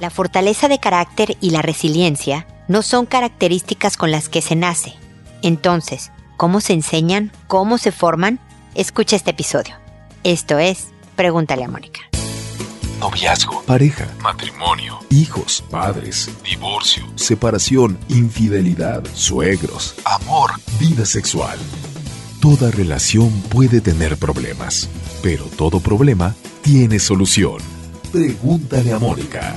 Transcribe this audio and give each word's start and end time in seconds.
La 0.00 0.10
fortaleza 0.10 0.68
de 0.68 0.78
carácter 0.78 1.36
y 1.40 1.50
la 1.50 1.60
resiliencia 1.60 2.46
no 2.68 2.82
son 2.82 3.04
características 3.04 3.96
con 3.96 4.12
las 4.12 4.28
que 4.28 4.42
se 4.42 4.54
nace. 4.54 4.94
Entonces, 5.42 6.12
¿cómo 6.36 6.60
se 6.60 6.72
enseñan? 6.72 7.32
¿Cómo 7.48 7.78
se 7.78 7.90
forman? 7.90 8.38
Escucha 8.74 9.16
este 9.16 9.32
episodio. 9.32 9.74
Esto 10.22 10.58
es 10.58 10.88
Pregúntale 11.16 11.64
a 11.64 11.68
Mónica. 11.68 12.00
Noviazgo, 13.00 13.62
pareja, 13.62 14.06
matrimonio, 14.22 15.00
hijos, 15.10 15.64
padres, 15.68 16.30
divorcio, 16.44 17.04
separación, 17.16 17.98
infidelidad, 18.08 19.04
suegros, 19.14 19.96
amor, 20.04 20.52
vida 20.78 21.06
sexual. 21.06 21.58
Toda 22.40 22.70
relación 22.70 23.30
puede 23.48 23.80
tener 23.80 24.16
problemas, 24.16 24.88
pero 25.22 25.44
todo 25.44 25.80
problema 25.80 26.36
tiene 26.62 27.00
solución. 27.00 27.58
Pregúntale 28.12 28.92
a 28.92 28.98
Mónica. 28.98 29.56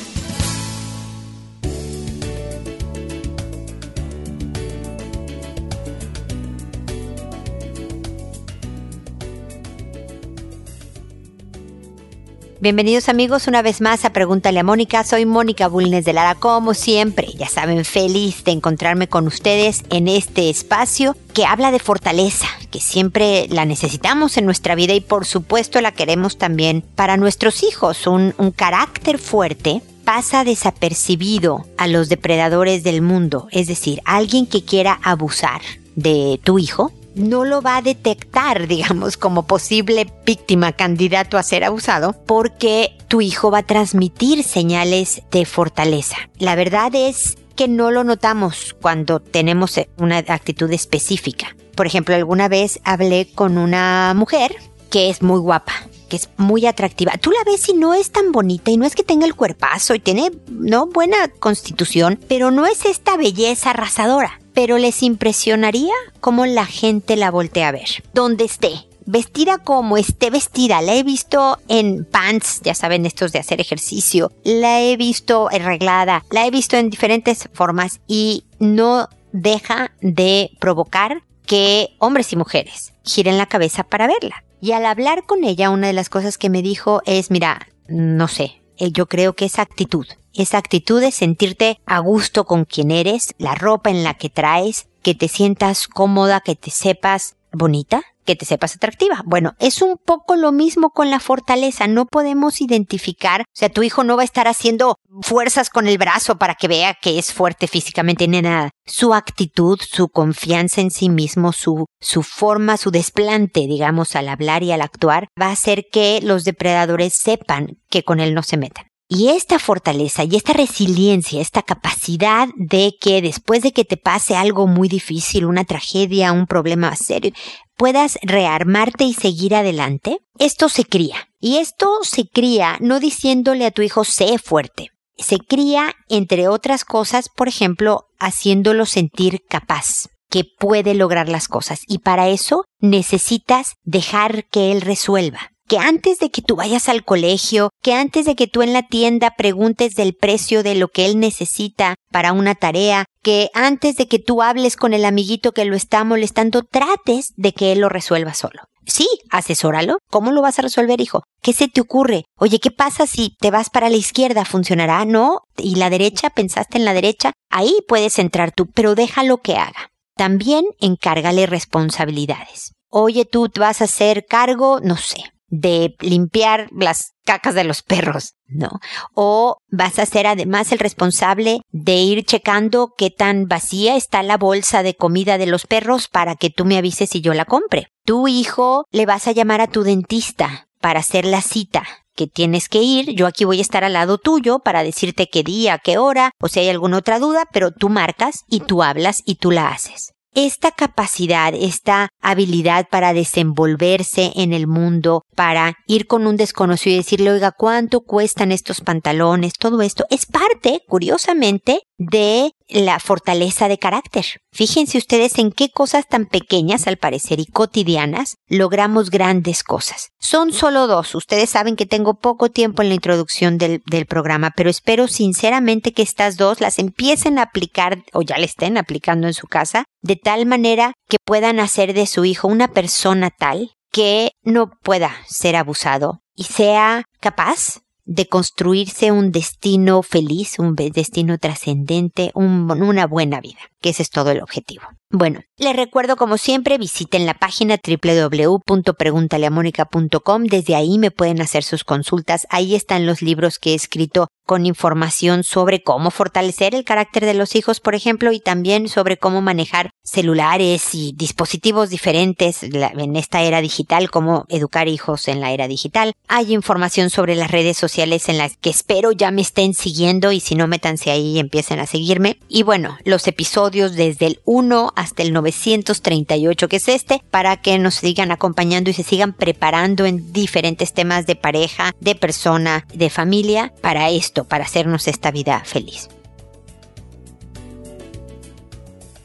Bienvenidos 12.61 13.09
amigos 13.09 13.47
una 13.47 13.63
vez 13.63 13.81
más 13.81 14.05
a 14.05 14.13
Pregúntale 14.13 14.59
a 14.59 14.63
Mónica. 14.63 15.03
Soy 15.03 15.25
Mónica 15.25 15.67
Bulnes 15.67 16.05
de 16.05 16.13
Lara, 16.13 16.35
como 16.35 16.75
siempre. 16.75 17.27
Ya 17.35 17.49
saben, 17.49 17.83
feliz 17.85 18.43
de 18.43 18.51
encontrarme 18.51 19.09
con 19.09 19.25
ustedes 19.25 19.81
en 19.89 20.07
este 20.07 20.51
espacio 20.51 21.17
que 21.33 21.43
habla 21.45 21.71
de 21.71 21.79
fortaleza, 21.79 22.45
que 22.69 22.79
siempre 22.79 23.47
la 23.49 23.65
necesitamos 23.65 24.37
en 24.37 24.45
nuestra 24.45 24.75
vida 24.75 24.93
y 24.93 25.01
por 25.01 25.25
supuesto 25.25 25.81
la 25.81 25.91
queremos 25.91 26.37
también 26.37 26.83
para 26.93 27.17
nuestros 27.17 27.63
hijos. 27.63 28.05
Un, 28.05 28.35
un 28.37 28.51
carácter 28.51 29.17
fuerte 29.17 29.81
pasa 30.05 30.43
desapercibido 30.43 31.65
a 31.79 31.87
los 31.87 32.09
depredadores 32.09 32.83
del 32.83 33.01
mundo, 33.01 33.47
es 33.49 33.65
decir, 33.65 34.03
alguien 34.05 34.45
que 34.45 34.63
quiera 34.63 34.99
abusar 35.01 35.61
de 35.95 36.39
tu 36.43 36.59
hijo 36.59 36.91
no 37.15 37.45
lo 37.45 37.61
va 37.61 37.77
a 37.77 37.81
detectar, 37.81 38.67
digamos, 38.67 39.17
como 39.17 39.47
posible 39.47 40.07
víctima, 40.25 40.71
candidato 40.71 41.37
a 41.37 41.43
ser 41.43 41.63
abusado, 41.63 42.15
porque 42.25 42.95
tu 43.07 43.21
hijo 43.21 43.51
va 43.51 43.59
a 43.59 43.63
transmitir 43.63 44.43
señales 44.43 45.21
de 45.31 45.45
fortaleza. 45.45 46.17
La 46.37 46.55
verdad 46.55 46.93
es 46.95 47.37
que 47.55 47.67
no 47.67 47.91
lo 47.91 48.03
notamos 48.03 48.75
cuando 48.81 49.19
tenemos 49.19 49.79
una 49.97 50.19
actitud 50.19 50.71
específica. 50.71 51.55
Por 51.75 51.85
ejemplo, 51.85 52.15
alguna 52.15 52.47
vez 52.47 52.79
hablé 52.83 53.27
con 53.33 53.57
una 53.57 54.13
mujer 54.15 54.55
que 54.89 55.09
es 55.09 55.21
muy 55.21 55.39
guapa, 55.39 55.73
que 56.09 56.17
es 56.17 56.29
muy 56.37 56.65
atractiva. 56.65 57.13
Tú 57.13 57.31
la 57.31 57.43
ves 57.45 57.69
y 57.69 57.73
no 57.73 57.93
es 57.93 58.11
tan 58.11 58.31
bonita 58.31 58.71
y 58.71 58.77
no 58.77 58.85
es 58.85 58.95
que 58.95 59.03
tenga 59.03 59.25
el 59.25 59.35
cuerpazo 59.35 59.95
y 59.95 59.99
tiene, 59.99 60.31
no, 60.49 60.87
buena 60.87 61.29
constitución, 61.39 62.19
pero 62.27 62.51
no 62.51 62.65
es 62.65 62.85
esta 62.85 63.15
belleza 63.15 63.69
arrasadora 63.69 64.40
pero 64.53 64.77
les 64.77 65.03
impresionaría 65.03 65.93
cómo 66.19 66.45
la 66.45 66.65
gente 66.65 67.15
la 67.15 67.31
voltea 67.31 67.69
a 67.69 67.71
ver. 67.71 68.03
Donde 68.13 68.45
esté, 68.45 68.87
vestida 69.05 69.57
como 69.57 69.97
esté 69.97 70.29
vestida. 70.29 70.81
La 70.81 70.95
he 70.95 71.03
visto 71.03 71.57
en 71.67 72.05
pants, 72.05 72.61
ya 72.63 72.75
saben, 72.75 73.05
estos 73.05 73.31
de 73.31 73.39
hacer 73.39 73.61
ejercicio. 73.61 74.31
La 74.43 74.81
he 74.81 74.97
visto 74.97 75.49
arreglada. 75.49 76.23
La 76.31 76.45
he 76.45 76.51
visto 76.51 76.77
en 76.77 76.89
diferentes 76.89 77.49
formas 77.53 77.99
y 78.07 78.45
no 78.59 79.09
deja 79.31 79.91
de 80.01 80.51
provocar 80.59 81.23
que 81.45 81.95
hombres 81.99 82.31
y 82.33 82.35
mujeres 82.35 82.93
giren 83.03 83.37
la 83.37 83.45
cabeza 83.45 83.83
para 83.83 84.07
verla. 84.07 84.43
Y 84.61 84.73
al 84.73 84.85
hablar 84.85 85.23
con 85.25 85.43
ella, 85.43 85.71
una 85.71 85.87
de 85.87 85.93
las 85.93 86.09
cosas 86.09 86.37
que 86.37 86.49
me 86.49 86.61
dijo 86.61 87.01
es, 87.05 87.31
mira, 87.31 87.67
no 87.87 88.27
sé, 88.27 88.60
eh, 88.81 88.91
yo 88.91 89.05
creo 89.05 89.33
que 89.33 89.45
esa 89.45 89.61
actitud. 89.61 90.07
Esa 90.33 90.57
actitud 90.57 90.99
de 91.01 91.11
sentirte 91.11 91.79
a 91.85 91.99
gusto 91.99 92.45
con 92.45 92.65
quien 92.65 92.89
eres, 92.89 93.35
la 93.37 93.53
ropa 93.53 93.91
en 93.91 94.03
la 94.03 94.15
que 94.15 94.29
traes, 94.29 94.87
que 95.03 95.13
te 95.13 95.27
sientas 95.27 95.87
cómoda, 95.87 96.41
que 96.41 96.55
te 96.55 96.71
sepas 96.71 97.35
bonita, 97.51 98.03
que 98.25 98.35
te 98.35 98.45
sepas 98.45 98.75
atractiva. 98.75 99.21
Bueno, 99.25 99.55
es 99.59 99.81
un 99.81 99.97
poco 99.97 100.35
lo 100.35 100.51
mismo 100.51 100.91
con 100.91 101.09
la 101.09 101.19
fortaleza. 101.19 101.87
No 101.87 102.05
podemos 102.05 102.61
identificar, 102.61 103.41
o 103.41 103.43
sea, 103.53 103.69
tu 103.69 103.83
hijo 103.83 104.03
no 104.03 104.15
va 104.15 104.21
a 104.21 104.25
estar 104.25 104.47
haciendo 104.47 104.97
fuerzas 105.21 105.69
con 105.69 105.87
el 105.87 105.97
brazo 105.97 106.37
para 106.37 106.55
que 106.55 106.67
vea 106.67 106.97
que 107.01 107.19
es 107.19 107.33
fuerte 107.33 107.67
físicamente 107.67 108.27
ni 108.27 108.41
nada. 108.41 108.69
Su 108.85 109.13
actitud, 109.13 109.79
su 109.81 110.09
confianza 110.09 110.81
en 110.81 110.91
sí 110.91 111.09
mismo, 111.09 111.51
su, 111.51 111.85
su 111.99 112.23
forma, 112.23 112.77
su 112.77 112.91
desplante, 112.91 113.61
digamos, 113.61 114.15
al 114.15 114.29
hablar 114.29 114.63
y 114.63 114.71
al 114.71 114.81
actuar, 114.81 115.27
va 115.39 115.47
a 115.47 115.53
hacer 115.53 115.87
que 115.91 116.19
los 116.21 116.43
depredadores 116.43 117.13
sepan 117.13 117.79
que 117.89 118.03
con 118.03 118.19
él 118.19 118.33
no 118.33 118.43
se 118.43 118.57
metan. 118.57 118.90
Y 119.13 119.27
esta 119.27 119.59
fortaleza 119.59 120.23
y 120.23 120.37
esta 120.37 120.53
resiliencia, 120.53 121.41
esta 121.41 121.63
capacidad 121.63 122.47
de 122.55 122.93
que 122.97 123.21
después 123.21 123.61
de 123.61 123.73
que 123.73 123.83
te 123.83 123.97
pase 123.97 124.37
algo 124.37 124.67
muy 124.67 124.87
difícil, 124.87 125.43
una 125.43 125.65
tragedia, 125.65 126.31
un 126.31 126.47
problema 126.47 126.95
serio, 126.95 127.33
puedas 127.75 128.17
rearmarte 128.21 129.03
y 129.03 129.13
seguir 129.13 129.53
adelante, 129.53 130.19
esto 130.39 130.69
se 130.69 130.85
cría. 130.85 131.27
Y 131.41 131.57
esto 131.57 131.89
se 132.03 132.25
cría 132.25 132.77
no 132.79 133.01
diciéndole 133.01 133.65
a 133.65 133.71
tu 133.71 133.81
hijo 133.81 134.05
sé 134.05 134.37
fuerte. 134.37 134.91
Se 135.17 135.39
cría, 135.39 135.93
entre 136.07 136.47
otras 136.47 136.85
cosas, 136.85 137.27
por 137.27 137.49
ejemplo, 137.49 138.05
haciéndolo 138.17 138.85
sentir 138.85 139.41
capaz 139.49 140.07
que 140.29 140.45
puede 140.57 140.93
lograr 140.93 141.27
las 141.27 141.49
cosas. 141.49 141.81
Y 141.85 141.97
para 141.97 142.29
eso 142.29 142.63
necesitas 142.79 143.73
dejar 143.83 144.45
que 144.45 144.71
él 144.71 144.79
resuelva 144.79 145.51
que 145.71 145.79
antes 145.79 146.19
de 146.19 146.31
que 146.31 146.41
tú 146.41 146.57
vayas 146.57 146.89
al 146.89 147.05
colegio, 147.05 147.69
que 147.81 147.93
antes 147.93 148.25
de 148.25 148.35
que 148.35 148.47
tú 148.47 148.61
en 148.61 148.73
la 148.73 148.83
tienda 148.83 149.35
preguntes 149.37 149.93
del 149.93 150.13
precio 150.13 150.63
de 150.63 150.75
lo 150.75 150.89
que 150.89 151.05
él 151.05 151.17
necesita 151.17 151.95
para 152.11 152.33
una 152.33 152.55
tarea, 152.55 153.05
que 153.23 153.49
antes 153.53 153.95
de 153.95 154.09
que 154.09 154.19
tú 154.19 154.41
hables 154.41 154.75
con 154.75 154.93
el 154.93 155.05
amiguito 155.05 155.53
que 155.53 155.63
lo 155.63 155.77
está 155.77 156.03
molestando, 156.03 156.63
trates 156.63 157.31
de 157.37 157.53
que 157.53 157.71
él 157.71 157.79
lo 157.79 157.87
resuelva 157.87 158.33
solo. 158.33 158.63
Sí, 158.85 159.07
asesóralo. 159.29 159.99
¿Cómo 160.09 160.33
lo 160.33 160.41
vas 160.41 160.59
a 160.59 160.63
resolver, 160.63 160.99
hijo? 160.99 161.23
¿Qué 161.41 161.53
se 161.53 161.69
te 161.69 161.79
ocurre? 161.79 162.25
Oye, 162.37 162.59
¿qué 162.59 162.71
pasa 162.71 163.07
si 163.07 163.37
te 163.39 163.49
vas 163.49 163.69
para 163.69 163.89
la 163.89 163.95
izquierda? 163.95 164.43
¿Funcionará? 164.43 165.05
¿No? 165.05 165.43
¿Y 165.55 165.75
la 165.75 165.89
derecha? 165.89 166.31
¿Pensaste 166.31 166.79
en 166.79 166.83
la 166.83 166.93
derecha? 166.93 167.31
Ahí 167.49 167.77
puedes 167.87 168.19
entrar 168.19 168.51
tú, 168.51 168.65
pero 168.65 168.93
déjalo 168.93 169.37
que 169.37 169.55
haga. 169.55 169.89
También 170.17 170.65
encárgale 170.81 171.45
responsabilidades. 171.45 172.73
Oye, 172.89 173.23
tú 173.23 173.47
vas 173.57 173.79
a 173.79 173.85
hacer 173.85 174.25
cargo, 174.25 174.81
no 174.81 174.97
sé, 174.97 175.31
de 175.51 175.95
limpiar 175.99 176.69
las 176.71 177.11
cacas 177.25 177.53
de 177.53 177.65
los 177.65 177.83
perros, 177.83 178.33
¿no? 178.47 178.79
O 179.13 179.57
vas 179.69 179.99
a 179.99 180.05
ser 180.05 180.25
además 180.25 180.71
el 180.71 180.79
responsable 180.79 181.61
de 181.71 181.95
ir 181.97 182.25
checando 182.25 182.93
qué 182.97 183.11
tan 183.11 183.47
vacía 183.47 183.95
está 183.95 184.23
la 184.23 184.37
bolsa 184.37 184.81
de 184.81 184.95
comida 184.95 185.37
de 185.37 185.45
los 185.45 185.67
perros 185.67 186.07
para 186.07 186.35
que 186.35 186.49
tú 186.49 186.65
me 186.65 186.77
avises 186.77 187.09
si 187.09 187.21
yo 187.21 187.33
la 187.33 187.45
compre. 187.45 187.89
Tu 188.05 188.27
hijo 188.27 188.85
le 188.91 189.05
vas 189.05 189.27
a 189.27 189.33
llamar 189.33 189.61
a 189.61 189.67
tu 189.67 189.83
dentista 189.83 190.67
para 190.79 191.01
hacer 191.01 191.25
la 191.25 191.41
cita 191.41 191.83
que 192.15 192.27
tienes 192.27 192.67
que 192.67 192.81
ir, 192.81 193.11
yo 193.13 193.25
aquí 193.25 193.45
voy 193.45 193.59
a 193.59 193.61
estar 193.61 193.83
al 193.83 193.93
lado 193.93 194.17
tuyo 194.17 194.59
para 194.59 194.83
decirte 194.83 195.29
qué 195.31 195.43
día, 195.43 195.79
qué 195.81 195.97
hora, 195.97 196.31
o 196.41 196.49
si 196.49 196.59
hay 196.59 196.69
alguna 196.69 196.97
otra 196.97 197.19
duda, 197.19 197.45
pero 197.53 197.71
tú 197.71 197.87
marcas 197.87 198.43
y 198.49 198.59
tú 198.59 198.83
hablas 198.83 199.21
y 199.25 199.35
tú 199.35 199.51
la 199.51 199.69
haces 199.69 200.13
esta 200.33 200.71
capacidad, 200.71 201.53
esta 201.53 202.09
habilidad 202.21 202.87
para 202.89 203.13
desenvolverse 203.13 204.31
en 204.35 204.53
el 204.53 204.67
mundo, 204.67 205.23
para 205.35 205.73
ir 205.87 206.07
con 206.07 206.27
un 206.27 206.37
desconocido 206.37 206.93
y 206.93 206.97
decirle, 206.97 207.31
oiga, 207.31 207.51
¿cuánto 207.51 208.01
cuestan 208.01 208.51
estos 208.51 208.81
pantalones? 208.81 209.53
Todo 209.59 209.81
esto 209.81 210.05
es 210.09 210.25
parte, 210.25 210.81
curiosamente, 210.87 211.81
de 212.09 212.53
la 212.67 212.99
fortaleza 212.99 213.67
de 213.67 213.77
carácter. 213.77 214.25
Fíjense 214.51 214.97
ustedes 214.97 215.37
en 215.37 215.51
qué 215.51 215.69
cosas 215.69 216.07
tan 216.07 216.25
pequeñas, 216.25 216.87
al 216.87 216.97
parecer, 216.97 217.39
y 217.39 217.45
cotidianas, 217.45 218.37
logramos 218.47 219.11
grandes 219.11 219.63
cosas. 219.63 220.09
Son 220.19 220.51
solo 220.51 220.87
dos. 220.87 221.13
Ustedes 221.13 221.51
saben 221.51 221.75
que 221.75 221.85
tengo 221.85 222.15
poco 222.15 222.49
tiempo 222.49 222.81
en 222.81 222.89
la 222.89 222.95
introducción 222.95 223.59
del, 223.59 223.83
del 223.85 224.07
programa, 224.07 224.51
pero 224.55 224.71
espero 224.71 225.07
sinceramente 225.07 225.93
que 225.93 226.01
estas 226.01 226.37
dos 226.37 226.59
las 226.59 226.79
empiecen 226.79 227.37
a 227.37 227.43
aplicar 227.43 228.03
o 228.13 228.23
ya 228.23 228.37
le 228.37 228.45
estén 228.45 228.77
aplicando 228.77 229.27
en 229.27 229.35
su 229.35 229.45
casa, 229.45 229.85
de 230.01 230.15
tal 230.15 230.47
manera 230.47 230.93
que 231.07 231.17
puedan 231.23 231.59
hacer 231.59 231.93
de 231.93 232.07
su 232.07 232.25
hijo 232.25 232.47
una 232.47 232.69
persona 232.69 233.29
tal 233.29 233.73
que 233.91 234.31
no 234.41 234.71
pueda 234.81 235.17
ser 235.27 235.55
abusado 235.55 236.21
y 236.35 236.45
sea 236.45 237.03
capaz 237.19 237.81
de 238.05 238.27
construirse 238.27 239.11
un 239.11 239.31
destino 239.31 240.01
feliz, 240.01 240.59
un 240.59 240.75
destino 240.75 241.37
trascendente, 241.37 242.31
una 242.35 243.07
buena 243.07 243.41
vida, 243.41 243.59
que 243.79 243.89
ese 243.89 244.03
es 244.03 244.09
todo 244.09 244.31
el 244.31 244.41
objetivo. 244.41 244.83
Bueno, 245.13 245.41
les 245.57 245.75
recuerdo 245.75 246.15
como 246.15 246.37
siempre, 246.37 246.77
visiten 246.77 247.25
la 247.25 247.33
página 247.33 247.77
www.preguntaleamónica.com. 247.85 250.43
Desde 250.45 250.75
ahí 250.75 250.97
me 250.97 251.11
pueden 251.11 251.41
hacer 251.41 251.63
sus 251.63 251.83
consultas. 251.83 252.47
Ahí 252.49 252.75
están 252.75 253.05
los 253.05 253.21
libros 253.21 253.59
que 253.59 253.73
he 253.73 253.75
escrito 253.75 254.29
con 254.45 254.65
información 254.65 255.43
sobre 255.43 255.83
cómo 255.83 256.11
fortalecer 256.11 256.75
el 256.75 256.83
carácter 256.83 257.25
de 257.25 257.33
los 257.33 257.55
hijos, 257.55 257.79
por 257.79 257.95
ejemplo, 257.95 258.31
y 258.31 258.39
también 258.39 258.89
sobre 258.89 259.17
cómo 259.17 259.41
manejar 259.41 259.91
celulares 260.03 260.93
y 260.93 261.13
dispositivos 261.15 261.89
diferentes 261.89 262.63
en 262.63 263.15
esta 263.15 263.43
era 263.43 263.61
digital, 263.61 264.09
cómo 264.09 264.45
educar 264.49 264.87
hijos 264.87 265.27
en 265.27 265.39
la 265.39 265.51
era 265.51 265.67
digital. 265.67 266.13
Hay 266.27 266.53
información 266.53 267.09
sobre 267.09 267.35
las 267.35 267.51
redes 267.51 267.77
sociales 267.77 268.27
en 268.27 268.37
las 268.37 268.57
que 268.57 268.71
espero 268.71 269.11
ya 269.11 269.31
me 269.31 269.41
estén 269.41 269.73
siguiendo 269.73 270.31
y 270.31 270.39
si 270.39 270.55
no, 270.55 270.67
métanse 270.67 271.11
ahí 271.11 271.35
y 271.35 271.39
empiecen 271.39 271.79
a 271.79 271.85
seguirme. 271.85 272.39
Y 272.49 272.63
bueno, 272.63 272.97
los 273.05 273.27
episodios 273.27 273.93
desde 273.93 274.25
el 274.25 274.39
1 274.43 274.91
hasta 275.01 275.23
el 275.23 275.33
938, 275.33 276.69
que 276.69 276.75
es 276.77 276.87
este, 276.87 277.23
para 277.31 277.57
que 277.57 277.77
nos 277.79 277.95
sigan 277.95 278.31
acompañando 278.31 278.89
y 278.89 278.93
se 278.93 279.03
sigan 279.03 279.33
preparando 279.33 280.05
en 280.05 280.31
diferentes 280.31 280.93
temas 280.93 281.25
de 281.25 281.35
pareja, 281.35 281.91
de 281.99 282.15
persona, 282.15 282.85
de 282.93 283.09
familia, 283.09 283.73
para 283.81 284.09
esto, 284.09 284.45
para 284.45 284.63
hacernos 284.63 285.07
esta 285.07 285.31
vida 285.31 285.63
feliz. 285.65 286.09